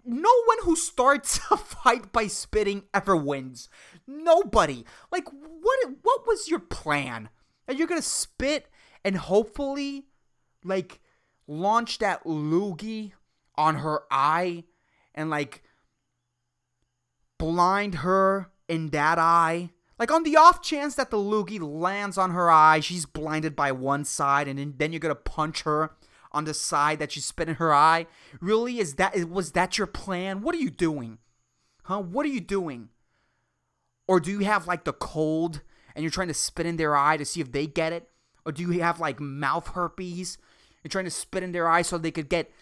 no 0.05 0.33
one 0.46 0.59
who 0.62 0.76
starts 0.76 1.40
a 1.50 1.57
fight 1.57 2.12
by 2.12 2.26
spitting 2.26 2.85
ever 2.94 3.16
wins. 3.16 3.68
Nobody. 4.07 4.85
Like 5.11 5.29
what 5.31 5.79
what 6.02 6.26
was 6.26 6.48
your 6.48 6.61
plan? 6.61 7.29
Are 7.68 7.74
you're 7.74 7.88
to 7.88 8.02
spit 8.02 8.68
and 9.05 9.16
hopefully 9.16 10.07
like 10.64 11.00
launch 11.46 11.98
that 11.98 12.24
loogie 12.24 13.12
on 13.57 13.76
her 13.76 14.02
eye 14.11 14.64
and 15.14 15.31
like 15.31 15.62
blind 17.38 17.96
her 17.96 18.50
in 18.68 18.90
that 18.90 19.18
eye. 19.18 19.70
Like 19.98 20.11
on 20.11 20.24
the 20.24 20.37
off 20.37 20.62
chance 20.62 20.94
that 20.96 21.11
the 21.11 21.16
loogie 21.16 21.61
lands 21.61 22.18
on 22.18 22.33
her 22.33 22.50
eye, 22.50 22.81
she's 22.81 23.07
blinded 23.07 23.57
by 23.57 23.72
one 23.72 24.05
side, 24.05 24.46
and 24.46 24.79
then 24.79 24.92
you're 24.92 25.00
gonna 25.00 25.14
punch 25.14 25.62
her 25.62 25.92
on 26.37 26.44
the 26.44 26.55
side 26.55 26.99
that 26.99 27.12
she's 27.12 27.25
spit 27.25 27.49
in 27.49 27.55
her 27.55 27.72
eye. 27.72 28.07
Really, 28.40 28.79
is 28.79 28.94
that 28.94 29.29
was 29.31 29.53
that 29.53 29.79
your 29.79 29.87
plan? 29.87 30.42
What 30.42 30.55
are 30.55 30.59
you 30.59 30.70
doing, 30.70 31.18
huh? 31.85 32.01
What 32.01 32.27
are 32.27 32.31
you 32.31 32.40
doing? 32.40 32.90
Or 34.07 34.20
do 34.20 34.31
you 34.31 34.40
have 34.40 34.66
like 34.66 34.85
the 34.85 34.92
cold 34.92 35.62
and 35.94 36.03
you're 36.03 36.11
trying 36.11 36.29
to 36.29 36.35
spit 36.35 36.66
in 36.66 36.77
their 36.77 36.94
eye 36.94 37.16
to 37.16 37.25
see 37.25 37.40
if 37.40 37.53
they 37.53 37.66
get 37.66 37.94
it? 37.94 38.09
Or 38.44 38.53
do 38.53 38.62
you 38.62 38.81
have 38.83 39.01
like 39.01 39.18
mouth 39.18 39.68
herpes? 39.68 40.37
You're 40.85 40.90
trying 40.90 41.07
to 41.07 41.11
spit 41.11 41.42
in 41.42 41.53
their 41.53 41.68
eye 41.68 41.83
so 41.83 41.96
they 41.96 42.11
could 42.11 42.29
get 42.29 42.53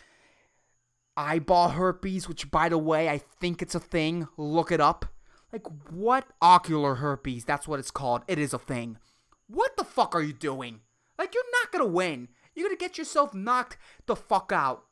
eyeball 1.17 1.71
herpes, 1.71 2.29
which 2.29 2.51
by 2.51 2.69
the 2.69 2.79
way, 2.79 3.09
I 3.09 3.19
think 3.19 3.61
it's 3.61 3.75
a 3.75 3.81
thing. 3.81 4.29
Look 4.37 4.71
it 4.71 4.81
up. 4.81 5.07
Like, 5.53 5.67
what? 5.91 6.27
Ocular 6.41 6.97
herpes. 6.97 7.45
That's 7.45 7.69
what 7.69 7.79
it's 7.79 7.91
called. 7.91 8.23
It 8.27 8.39
is 8.39 8.55
a 8.55 8.59
thing. 8.59 8.99
What 9.47 9.77
the 9.77 9.85
fuck 9.85 10.15
are 10.15 10.23
you 10.23 10.33
doing? 10.33 10.81
Like, 11.19 11.35
you're 11.35 11.45
not 11.63 11.71
gonna 11.71 11.93
win. 11.93 12.29
You're 12.55 12.69
gonna 12.69 12.77
get 12.77 12.99
yourself 12.99 13.35
knocked 13.35 13.77
the 14.07 14.17
fuck 14.17 14.53
out. 14.53 14.85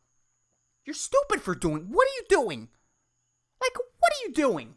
You're 0.85 0.94
stupid 0.94 1.40
for 1.40 1.55
doing. 1.55 1.88
What 1.90 2.07
are 2.07 2.16
you 2.16 2.25
doing? 2.29 2.68
Like, 3.61 3.77
what 3.77 4.12
are 4.12 4.27
you 4.27 4.33
doing? 4.33 4.75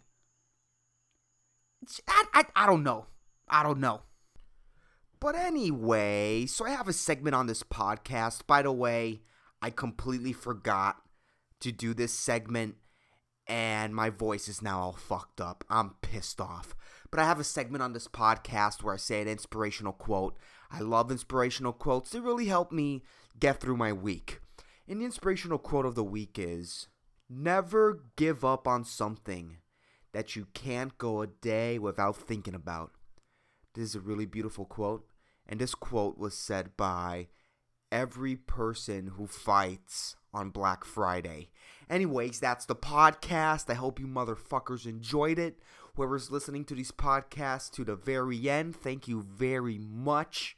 I, 2.07 2.25
I, 2.33 2.45
I 2.55 2.65
don't 2.65 2.83
know. 2.83 3.07
I 3.47 3.63
don't 3.63 3.79
know. 3.79 4.01
But 5.19 5.35
anyway, 5.35 6.45
so 6.45 6.65
I 6.65 6.71
have 6.71 6.87
a 6.87 6.93
segment 6.93 7.35
on 7.35 7.47
this 7.47 7.63
podcast. 7.63 8.45
By 8.45 8.61
the 8.61 8.71
way, 8.71 9.21
I 9.61 9.71
completely 9.71 10.33
forgot 10.33 10.97
to 11.61 11.71
do 11.71 11.93
this 11.93 12.13
segment 12.13 12.75
and 13.47 13.93
my 13.93 14.09
voice 14.09 14.47
is 14.47 14.61
now 14.61 14.79
all 14.79 14.93
fucked 14.93 15.39
up. 15.39 15.63
I'm 15.69 15.95
pissed 16.01 16.41
off. 16.41 16.75
But 17.11 17.19
I 17.19 17.25
have 17.25 17.39
a 17.39 17.43
segment 17.43 17.83
on 17.83 17.93
this 17.93 18.07
podcast 18.07 18.83
where 18.83 18.93
I 18.93 18.97
say 18.97 19.21
an 19.21 19.27
inspirational 19.27 19.93
quote. 19.93 20.37
I 20.71 20.79
love 20.79 21.11
inspirational 21.11 21.73
quotes, 21.73 22.09
they 22.09 22.19
really 22.19 22.47
help 22.47 22.71
me 22.71 23.03
get 23.39 23.59
through 23.59 23.77
my 23.77 23.93
week. 23.93 24.39
And 24.87 25.01
the 25.01 25.05
inspirational 25.05 25.57
quote 25.57 25.85
of 25.85 25.95
the 25.95 26.03
week 26.03 26.37
is 26.37 26.87
Never 27.29 28.03
give 28.15 28.45
up 28.45 28.67
on 28.67 28.83
something 28.83 29.57
that 30.13 30.35
you 30.35 30.47
can't 30.53 30.97
go 30.97 31.21
a 31.21 31.27
day 31.27 31.79
without 31.79 32.15
thinking 32.15 32.55
about. 32.55 32.91
This 33.73 33.89
is 33.89 33.95
a 33.95 33.99
really 33.99 34.25
beautiful 34.25 34.63
quote, 34.63 35.07
and 35.47 35.59
this 35.59 35.75
quote 35.75 36.17
was 36.17 36.37
said 36.37 36.77
by 36.77 37.27
every 37.91 38.35
person 38.35 39.13
who 39.17 39.27
fights 39.27 40.15
on 40.33 40.49
Black 40.49 40.85
Friday. 40.85 41.49
Anyways, 41.89 42.39
that's 42.39 42.65
the 42.65 42.75
podcast. 42.75 43.69
I 43.69 43.73
hope 43.73 43.99
you 43.99 44.07
motherfuckers 44.07 44.85
enjoyed 44.85 45.39
it. 45.39 45.59
Whoever's 45.95 46.29
listening 46.29 46.65
to 46.65 46.75
these 46.75 46.91
podcasts 46.91 47.71
to 47.71 47.85
the 47.85 47.95
very 47.95 48.49
end, 48.49 48.75
thank 48.75 49.07
you 49.07 49.21
very 49.21 49.77
much. 49.79 50.57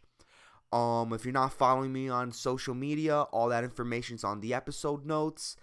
Um, 0.74 1.14
if 1.14 1.26
you're 1.26 1.34
not 1.34 1.54
following 1.54 1.94
me 1.94 2.10
on 2.10 2.32
social 2.32 2.74
media, 2.74 3.22
all 3.22 3.50
that 3.50 3.64
information's 3.64 4.24
on 4.24 4.42
the 4.42 4.54
episode 4.54 5.06
notes. 5.06 5.56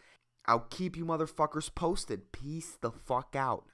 I'll 0.46 0.66
keep 0.70 0.96
you 0.96 1.04
motherfuckers 1.04 1.74
posted. 1.74 2.30
Peace 2.30 2.78
the 2.80 2.92
fuck 2.92 3.34
out. 3.36 3.64